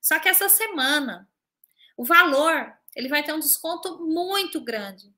[0.00, 1.28] só que essa semana,
[1.96, 5.12] o valor, ele vai ter um desconto muito grande.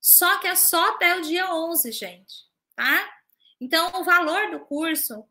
[0.00, 2.34] Só que é só até o dia 11, gente,
[2.74, 3.08] tá?
[3.60, 5.24] Então, o valor do curso,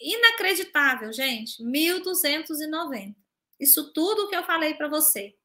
[0.00, 3.14] inacreditável, gente, 1.290.
[3.60, 5.36] Isso tudo que eu falei para você.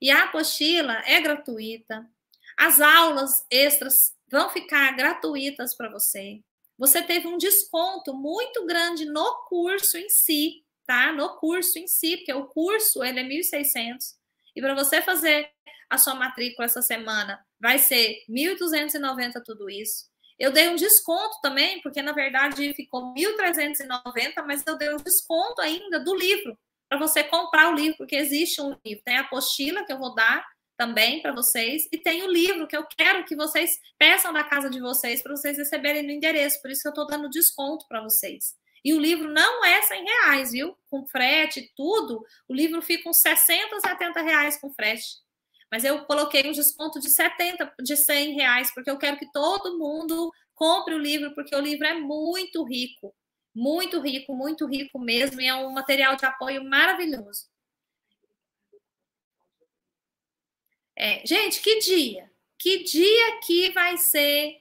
[0.00, 2.08] E a apostila é gratuita.
[2.58, 6.40] As aulas extras vão ficar gratuitas para você.
[6.76, 11.12] Você teve um desconto muito grande no curso em si, tá?
[11.12, 13.98] No curso em si, porque o curso ele é 1.600
[14.56, 15.48] e para você fazer
[15.88, 20.06] a sua matrícula essa semana vai ser 1.290 tudo isso.
[20.36, 25.60] Eu dei um desconto também, porque na verdade ficou 1.390, mas eu dei um desconto
[25.60, 29.02] ainda do livro para você comprar o livro, porque existe um livro.
[29.04, 30.44] Tem a apostila que eu vou dar
[30.78, 31.88] também para vocês.
[31.92, 35.36] E tem o livro que eu quero que vocês peçam da casa de vocês para
[35.36, 36.62] vocês receberem no endereço.
[36.62, 38.54] Por isso que eu estou dando desconto para vocês.
[38.84, 40.78] E o livro não é 100 reais, viu?
[40.88, 45.04] Com frete e tudo, o livro fica uns 60, 70 reais com frete.
[45.70, 49.78] Mas eu coloquei um desconto de 70, de 100 reais, porque eu quero que todo
[49.78, 53.12] mundo compre o livro, porque o livro é muito rico.
[53.54, 57.46] Muito rico, muito rico mesmo, e é um material de apoio maravilhoso.
[60.98, 62.28] É, gente, que dia?
[62.58, 64.60] Que dia que vai ser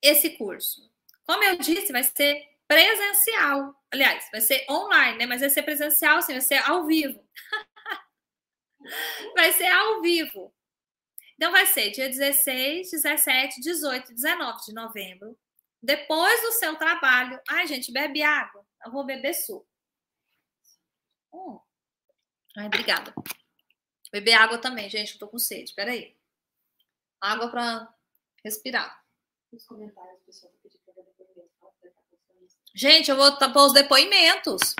[0.00, 0.90] esse curso?
[1.26, 3.74] Como eu disse, vai ser presencial.
[3.90, 5.26] Aliás, vai ser online, né?
[5.26, 7.22] Mas vai ser presencial, sim, vai ser ao vivo.
[9.36, 10.54] vai ser ao vivo.
[11.34, 15.38] Então, vai ser dia 16, 17, 18, 19 de novembro.
[15.82, 17.38] Depois do seu trabalho.
[17.50, 18.66] Ai, gente, bebe água.
[18.84, 19.68] Eu vou beber suco.
[21.32, 21.60] Hum.
[22.56, 23.14] Ai, obrigada.
[24.12, 25.74] Beber água também, gente, eu tô com sede.
[25.74, 26.16] Peraí.
[27.20, 27.92] Água para
[28.44, 29.02] respirar.
[29.52, 30.68] Nos comentários, pessoal, tá.
[32.74, 34.74] Gente, eu vou pôr os depoimentos.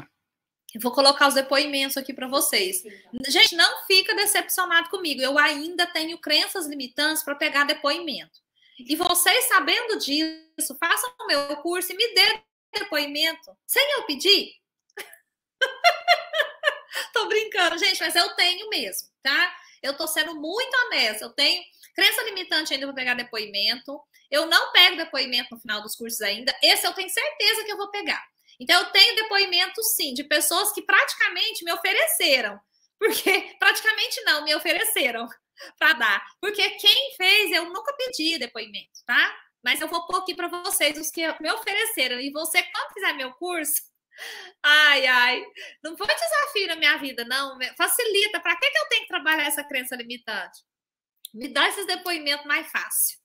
[0.74, 2.82] Eu vou colocar os depoimentos aqui para vocês.
[3.26, 5.20] Gente, não fica decepcionado comigo.
[5.20, 8.40] Eu ainda tenho crenças limitantes para pegar depoimento.
[8.78, 14.52] E vocês, sabendo disso, façam o meu curso e me dê depoimento sem eu pedir.
[17.12, 19.56] tô brincando, gente, mas eu tenho mesmo, tá?
[19.82, 21.24] Eu tô sendo muito honesta.
[21.24, 21.62] Eu tenho
[21.94, 24.00] crença limitante ainda para pegar depoimento.
[24.30, 26.54] Eu não pego depoimento no final dos cursos ainda.
[26.62, 28.22] Esse eu tenho certeza que eu vou pegar.
[28.60, 32.58] Então, eu tenho depoimento, sim, de pessoas que praticamente me ofereceram.
[32.98, 35.28] Porque, praticamente não, me ofereceram
[35.78, 36.26] para dar.
[36.40, 39.36] Porque quem fez, eu nunca pedi depoimento, tá?
[39.62, 42.18] Mas eu vou pôr aqui para vocês os que me ofereceram.
[42.20, 43.82] E você, quando fizer meu curso,
[44.62, 45.46] Ai, ai,
[45.82, 47.58] não foi desafio na minha vida, não.
[47.76, 48.40] Facilita.
[48.40, 50.62] Para que, que eu tenho que trabalhar essa crença limitante?
[51.32, 53.18] Me dá esses depoimentos mais fácil.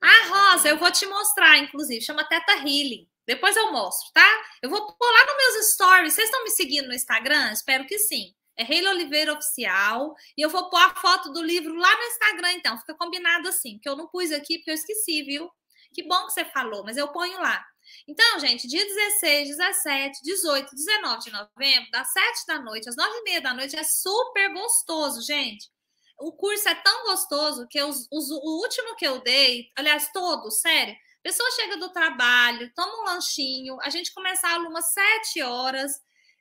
[0.00, 3.08] A Rosa, eu vou te mostrar, inclusive, chama Teta Healing.
[3.26, 4.44] Depois eu mostro, tá?
[4.62, 6.12] Eu vou pôr lá nos meus stories.
[6.12, 7.52] Vocês estão me seguindo no Instagram?
[7.52, 8.34] Espero que sim.
[8.56, 10.14] É Reila Oliveira Oficial.
[10.36, 12.78] E eu vou pôr a foto do livro lá no Instagram, então.
[12.78, 15.50] Fica combinado assim, porque eu não pus aqui, porque eu esqueci, viu?
[15.92, 17.64] Que bom que você falou, mas eu ponho lá.
[18.06, 23.10] Então, gente, dia 16, 17, 18, 19 de novembro, das 7 da noite às 9
[23.18, 25.70] e meia da noite, é super gostoso, gente.
[26.18, 30.50] O curso é tão gostoso que os, os, o último que eu dei, aliás, todo,
[30.50, 34.92] sério, a pessoa chega do trabalho, toma um lanchinho, a gente começa a aula umas
[34.92, 35.92] 7 horas,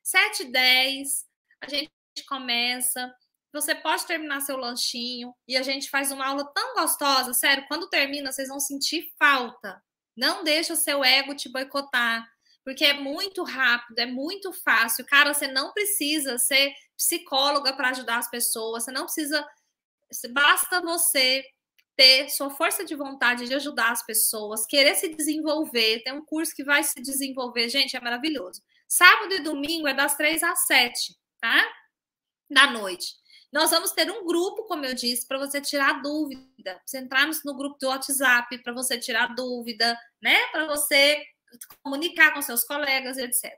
[0.04, 1.26] 7 e 10,
[1.62, 1.92] a gente
[2.28, 3.14] começa.
[3.54, 7.90] Você pode terminar seu lanchinho e a gente faz uma aula tão gostosa, sério, quando
[7.90, 9.82] termina, vocês vão sentir falta
[10.16, 12.28] não deixa o seu ego te boicotar,
[12.64, 15.06] porque é muito rápido, é muito fácil.
[15.06, 19.46] Cara, você não precisa ser psicóloga para ajudar as pessoas, você não precisa.
[20.32, 21.44] Basta você
[21.96, 26.02] ter sua força de vontade de ajudar as pessoas, querer se desenvolver.
[26.04, 28.62] Tem um curso que vai se desenvolver, gente, é maravilhoso.
[28.88, 31.64] Sábado e domingo é das três às sete, tá?
[32.50, 33.14] Da noite.
[33.54, 36.82] Nós vamos ter um grupo, como eu disse, para você tirar dúvida.
[36.84, 40.48] Você entrarmos no grupo do WhatsApp para você tirar dúvida, né?
[40.48, 41.24] Para você
[41.84, 43.56] comunicar com seus colegas, etc.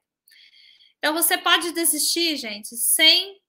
[0.97, 3.39] Então, você pode desistir, gente, sem.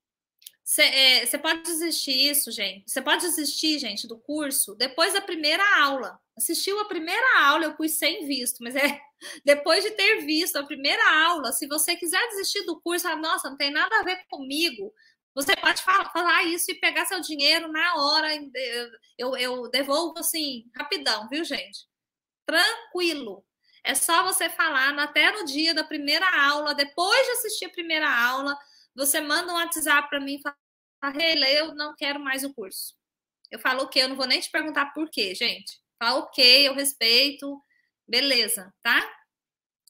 [0.63, 2.89] Você é, pode desistir isso, gente.
[2.89, 6.17] Você pode desistir, gente, do curso depois da primeira aula.
[6.37, 9.01] Assistiu a primeira aula, eu pus sem visto, mas é
[9.45, 11.51] depois de ter visto a primeira aula.
[11.53, 14.93] Se você quiser desistir do curso, ah, nossa, não tem nada a ver comigo,
[15.37, 18.29] Você pode falar, falar, isso e pegar seu dinheiro na hora.
[19.19, 21.87] Eu, eu devolvo assim, rapidão, viu, gente?
[22.47, 23.45] Tranquilo.
[23.85, 28.09] É só você falar até no dia da primeira aula, depois de assistir a primeira
[28.09, 28.59] aula,
[28.95, 30.57] você manda um WhatsApp para mim e fala:
[31.15, 32.95] Reila, eu não quero mais o curso.
[33.51, 34.01] Eu falo o quê?
[34.01, 35.79] Eu não vou nem te perguntar por quê, gente.
[36.03, 37.63] Fala ok, eu respeito,
[38.09, 39.07] beleza, tá?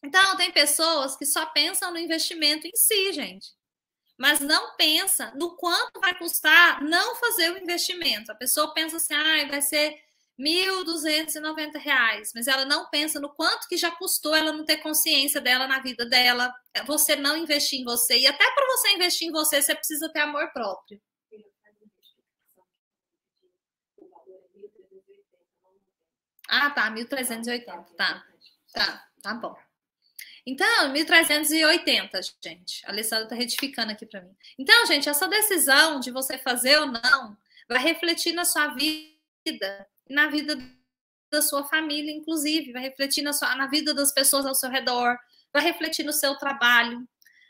[0.05, 3.55] Então, tem pessoas que só pensam no investimento em si, gente.
[4.18, 8.32] Mas não pensa no quanto vai custar não fazer o investimento.
[8.32, 9.98] A pessoa pensa assim, ah, vai ser R$
[10.38, 15.66] 1.290, mas ela não pensa no quanto que já custou ela não ter consciência dela
[15.66, 16.52] na vida dela,
[16.86, 18.18] você não investir em você.
[18.18, 21.01] E até para você investir em você, você precisa ter amor próprio.
[26.48, 28.24] Ah, tá, 1.380, tá.
[28.72, 29.56] Tá, tá bom.
[30.47, 32.86] Então, 1.380, gente.
[32.86, 34.35] A Alessandra tá retificando aqui para mim.
[34.56, 37.36] Então, gente, essa decisão de você fazer ou não
[37.68, 40.56] vai refletir na sua vida, na vida
[41.32, 45.18] da sua família, inclusive, vai refletir na, sua, na vida das pessoas ao seu redor,
[45.52, 47.06] vai refletir no seu trabalho,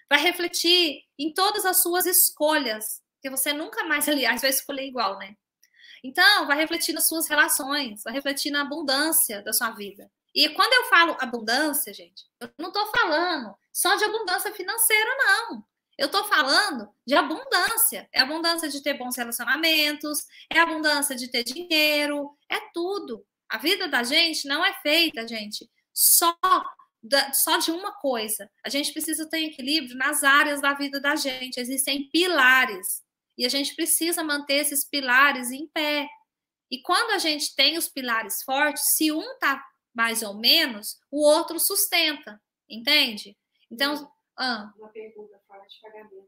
[0.09, 5.19] vai refletir em todas as suas escolhas, que você nunca mais, aliás, vai escolher igual,
[5.19, 5.37] né?
[6.03, 10.11] Então, vai refletir nas suas relações, vai refletir na abundância da sua vida.
[10.37, 15.65] E quando eu falo abundância, gente, eu não estou falando só de abundância financeira, não.
[15.97, 18.07] Eu estou falando de abundância.
[18.13, 23.25] É abundância de ter bons relacionamentos, é abundância de ter dinheiro, é tudo.
[23.49, 26.37] A vida da gente não é feita, gente, só,
[27.03, 28.51] da, só de uma coisa.
[28.63, 31.59] A gente precisa ter equilíbrio nas áreas da vida da gente.
[31.59, 33.03] Existem pilares.
[33.39, 36.07] E a gente precisa manter esses pilares em pé.
[36.71, 39.65] E quando a gente tem os pilares fortes, se um está
[39.97, 43.35] mais ou menos, o outro sustenta, entende?
[43.71, 44.13] Então.
[44.39, 44.71] Ah.
[44.77, 46.27] Uma pergunta, forma de pagamento.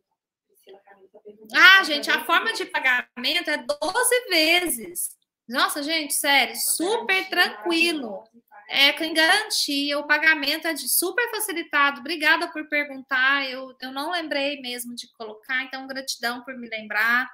[1.54, 5.16] Ah, gente, a forma de pagamento é 12 vezes.
[5.48, 8.24] Nossa, gente, sério, super tranquilo.
[8.68, 12.00] É, com garantia, o pagamento é de super facilitado.
[12.00, 13.48] Obrigada por perguntar.
[13.48, 17.26] Eu, eu não lembrei mesmo de colocar, então gratidão por me lembrar.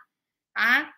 [0.55, 0.95] Tá?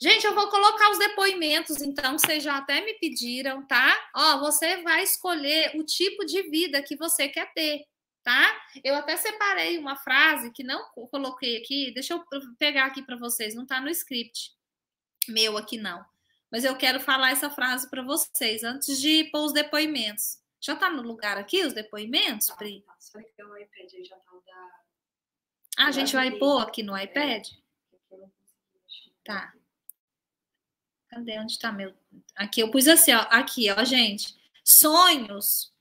[0.00, 4.10] Gente, eu vou colocar os depoimentos, então vocês já até me pediram, tá?
[4.14, 7.84] Ó, você vai escolher o tipo de vida que você quer ter,
[8.22, 8.60] tá?
[8.84, 12.24] Eu até separei uma frase que não coloquei aqui, deixa eu
[12.58, 14.56] pegar aqui para vocês, não tá no script
[15.28, 16.02] meu aqui não
[16.50, 20.38] mas eu quero falar essa frase para vocês antes de pôr os depoimentos.
[20.60, 22.82] Já está no lugar aqui os depoimentos, Pri?
[22.82, 24.80] Tá, só que o iPad aí já tá da.
[25.78, 27.48] Ah, a gente vai pôr aqui no iPad?
[29.24, 29.54] Tá.
[31.08, 31.38] Cadê?
[31.38, 31.94] Onde está meu?
[32.36, 33.26] Aqui, eu pus assim, ó.
[33.30, 34.36] Aqui, ó, gente.
[34.62, 35.72] Sonhos.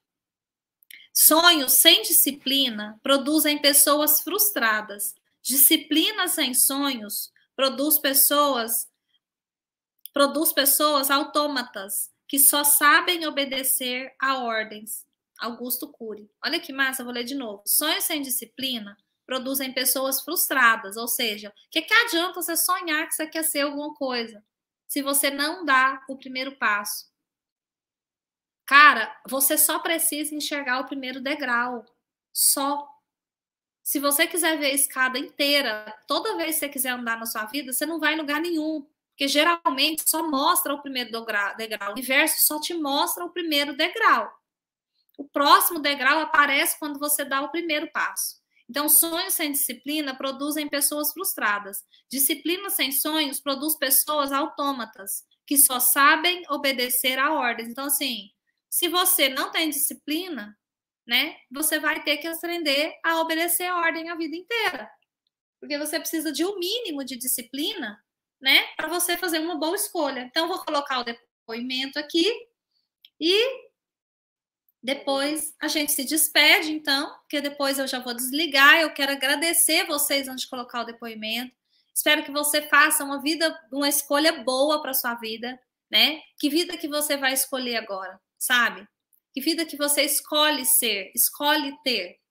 [1.13, 5.15] Sonhos sem disciplina produzem pessoas frustradas.
[5.41, 8.87] Disciplina sem sonhos produz pessoas
[10.13, 15.05] produz pessoas autômatas que só sabem obedecer a ordens.
[15.37, 16.29] Augusto Cury.
[16.43, 17.61] Olha que massa, vou ler de novo.
[17.65, 23.13] Sonhos sem disciplina produzem pessoas frustradas, ou seja, o que, que adianta você sonhar que
[23.13, 24.43] você quer ser alguma coisa
[24.87, 27.07] se você não dá o primeiro passo?
[28.65, 31.85] Cara, você só precisa enxergar o primeiro degrau.
[32.33, 32.87] Só.
[33.83, 37.45] Se você quiser ver a escada inteira, toda vez que você quiser andar na sua
[37.45, 38.85] vida, você não vai em lugar nenhum
[39.17, 41.09] porque geralmente só mostra o primeiro
[41.57, 44.31] degrau, o universo só te mostra o primeiro degrau.
[45.17, 48.39] O próximo degrau aparece quando você dá o primeiro passo.
[48.69, 51.77] Então, sonhos sem disciplina produzem pessoas frustradas.
[52.11, 57.69] Disciplina sem sonhos produz pessoas autômatas, que só sabem obedecer a ordens.
[57.69, 58.29] Então, assim,
[58.69, 60.57] se você não tem disciplina,
[61.07, 64.91] né, você vai ter que aprender a obedecer a ordem a vida inteira.
[65.59, 67.97] Porque você precisa de um mínimo de disciplina
[68.39, 70.19] né, para você fazer uma boa escolha.
[70.21, 72.29] Então, vou colocar o depoimento aqui
[73.19, 73.66] e
[74.87, 78.79] depois a gente se despede, então, porque depois eu já vou desligar.
[78.79, 81.53] Eu quero agradecer vocês antes de colocar o depoimento.
[81.93, 85.59] Espero que você faça uma vida, uma escolha boa para sua vida,
[85.91, 86.21] né?
[86.39, 88.87] Que vida que você vai escolher agora, sabe?
[89.33, 92.21] Que vida que você escolhe ser, escolhe ter,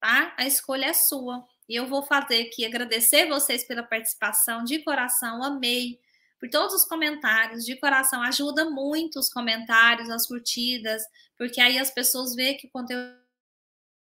[0.00, 0.34] tá?
[0.36, 1.46] A escolha é sua.
[1.68, 6.00] E eu vou fazer aqui agradecer vocês pela participação de coração, amei
[6.42, 11.00] por todos os comentários, de coração, ajuda muito os comentários, as curtidas,
[11.38, 13.14] porque aí as pessoas veem que o conteúdo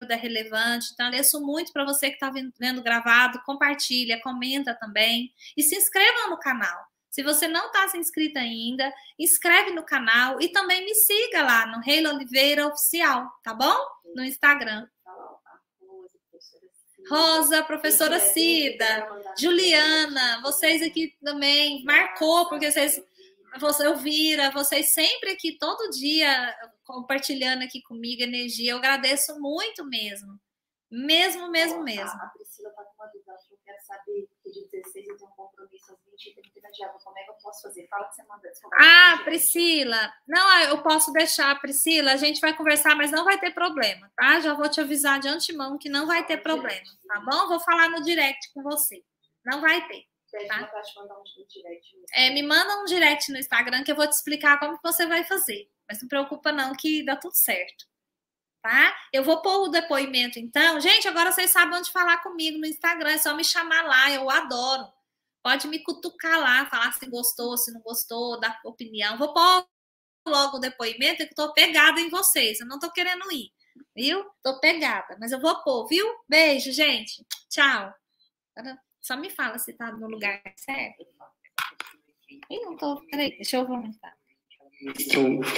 [0.07, 0.91] é relevante.
[0.93, 6.29] Então, agradeço muito para você que está vendo gravado, compartilha, comenta também e se inscreva
[6.29, 6.77] no canal.
[7.09, 11.65] Se você não está se inscrito ainda, inscreve no canal e também me siga lá
[11.65, 13.75] no Reila Oliveira Oficial, tá bom?
[14.13, 14.87] No Instagram.
[17.09, 19.07] Rosa, professora Cida,
[19.37, 23.01] Juliana, vocês aqui também marcou, porque vocês,
[23.59, 28.71] você, Elvira, vocês sempre aqui, todo dia, compartilhando aqui comigo energia.
[28.71, 30.39] Eu agradeço muito mesmo.
[30.89, 32.09] Mesmo, mesmo, mesmo.
[32.09, 33.26] A Priscila está com uma dúvida,
[33.87, 37.17] saber, que de 16 eu tenho um compromisso às 20 h 30 de água, como
[37.17, 37.87] é que eu posso fazer?
[37.87, 38.51] Fala que você manda.
[38.73, 43.51] Ah, Priscila, não, eu posso deixar, Priscila, a gente vai conversar, mas não vai ter
[43.51, 44.39] problema, tá?
[44.39, 47.47] Já vou te avisar de antemão que não vai ter problema, tá bom?
[47.47, 49.03] Vou falar no direct com você.
[49.45, 50.05] Não vai ter.
[50.47, 50.69] Tá?
[52.13, 55.23] É, me manda um direct no Instagram que eu vou te explicar como você vai
[55.23, 55.69] fazer.
[55.89, 57.85] Mas não preocupa não que dá tudo certo
[58.61, 58.95] tá?
[59.13, 60.79] Eu vou pôr o depoimento, então.
[60.79, 64.29] Gente, agora vocês sabem onde falar comigo no Instagram, é só me chamar lá, eu
[64.29, 64.87] adoro.
[65.43, 69.17] Pode me cutucar lá, falar se gostou, se não gostou, dar opinião.
[69.17, 69.67] Vou pôr
[70.27, 73.51] logo o depoimento, que eu tô pegada em vocês, eu não tô querendo ir,
[73.95, 74.25] viu?
[74.43, 76.05] Tô pegada, mas eu vou pôr, viu?
[76.27, 77.25] Beijo, gente.
[77.49, 77.93] Tchau.
[79.01, 81.07] Só me fala se tá no lugar certo.
[82.49, 83.01] Ih, não tô.
[83.09, 84.16] Peraí, deixa eu aumentar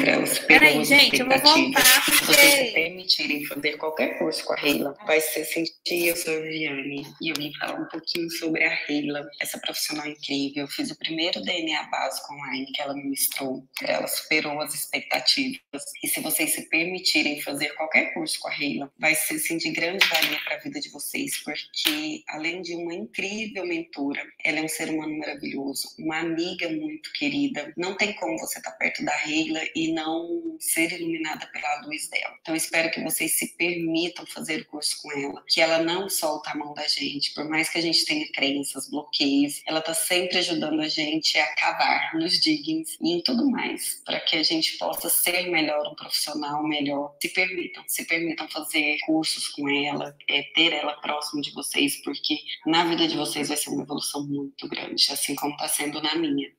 [0.06, 2.26] elas Peraí, gente, eu vou voltar porque...
[2.26, 6.40] vocês se permitirem fazer qualquer curso com a Reila, vai ser sentir, eu sou a
[6.40, 10.64] Viviane, e eu vim falar um pouquinho sobre a Reila, essa profissional incrível.
[10.64, 15.84] Eu fiz o primeiro DNA básico online que ela ministrou, ela superou as expectativas.
[16.04, 19.70] E se vocês se permitirem fazer qualquer curso com a Reila, vai ser assim, de
[19.72, 24.64] grande valia para a vida de vocês, porque além de uma incrível mentora, ela é
[24.64, 27.74] um ser humano maravilhoso, uma amiga muito querida.
[27.76, 32.08] Não tem como você estar tá perto da Reila e não ser iluminada pela luz
[32.10, 32.36] dela.
[32.42, 36.52] Então, espero que vocês se permitam fazer o curso com ela, que ela não solta
[36.52, 40.38] a mão da gente, por mais que a gente tenha crenças, bloqueios, ela está sempre
[40.38, 44.78] ajudando a gente a cavar nos diggings e em tudo mais, para que a gente
[44.78, 47.16] possa ser melhor, um profissional melhor.
[47.20, 52.38] Se permitam, se permitam fazer cursos com ela, é, ter ela próximo de vocês, porque
[52.68, 56.14] na vida de vocês vai ser uma evolução muito grande, assim como está sendo na
[56.16, 56.59] minha.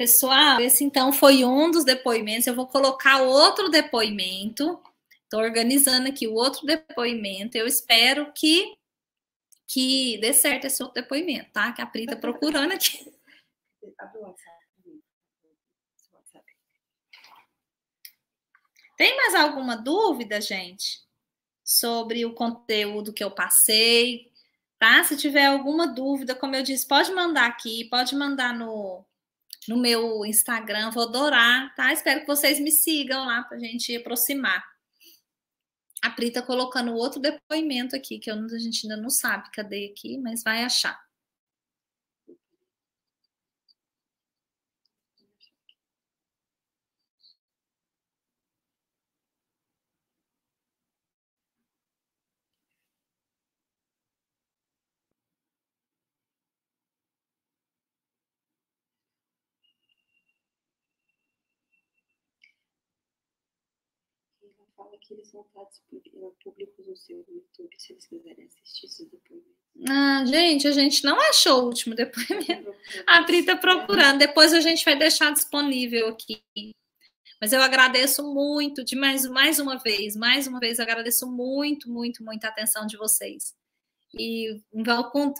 [0.00, 2.46] Pessoal, esse então foi um dos depoimentos.
[2.46, 4.82] Eu vou colocar outro depoimento.
[5.24, 7.58] Estou organizando aqui o outro depoimento.
[7.58, 8.78] Eu espero que
[9.68, 11.70] que dê certo esse outro depoimento, tá?
[11.72, 13.12] Que a Pri tá procurando aqui.
[18.96, 21.06] Tem mais alguma dúvida, gente?
[21.62, 24.32] Sobre o conteúdo que eu passei,
[24.78, 25.04] tá?
[25.04, 29.04] Se tiver alguma dúvida, como eu disse, pode mandar aqui, pode mandar no,
[29.68, 31.92] no meu Instagram, vou adorar, tá?
[31.92, 34.62] Espero que vocês me sigam lá para a gente aproximar.
[36.02, 40.18] A Pri tá colocando outro depoimento aqui, que a gente ainda não sabe cadê aqui,
[40.18, 40.98] mas vai achar.
[64.80, 65.66] Fala que eles vão estar
[66.42, 69.60] públicos no seu YouTube, se eles quiserem assistir esses depoimentos.
[69.88, 72.74] Ah, gente, a gente não achou o último depoimento.
[73.06, 74.18] A Pri está procurando.
[74.18, 76.42] Depois a gente vai deixar disponível aqui.
[77.40, 81.90] Mas eu agradeço muito, de mais, mais uma vez, mais uma vez, eu agradeço muito,
[81.90, 83.54] muito, muito a atenção de vocês.
[84.18, 85.32] E vão com,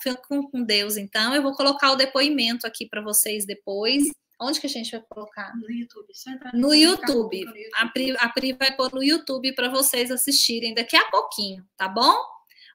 [0.51, 1.35] com Deus, então.
[1.35, 4.05] Eu vou colocar o depoimento aqui para vocês depois.
[4.41, 5.55] Onde que a gente vai colocar?
[5.55, 6.13] No YouTube.
[6.55, 7.45] no, no YouTube.
[7.45, 7.71] No YouTube.
[7.75, 11.87] A, Pri, a Pri vai pôr no YouTube para vocês assistirem daqui a pouquinho, tá
[11.87, 12.17] bom?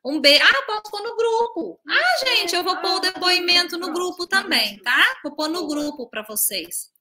[0.05, 0.43] Um beijo.
[0.43, 1.79] Ah, posso pôr no grupo.
[1.87, 5.03] Ah, gente, eu vou pôr o ah, depoimento no grupo também, tá?
[5.23, 6.93] Vou pôr no grupo para vocês.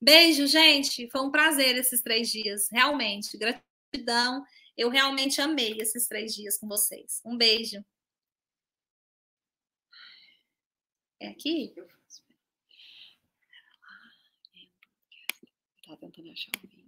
[0.00, 1.06] Beijo, gente.
[1.10, 2.68] Foi um prazer esses três dias.
[2.72, 3.36] Realmente.
[3.36, 4.42] Gratidão.
[4.74, 7.20] Eu realmente amei esses três dias com vocês.
[7.26, 7.84] Um beijo.
[11.20, 11.74] É aqui?
[15.96, 16.79] Tentando achar o vídeo.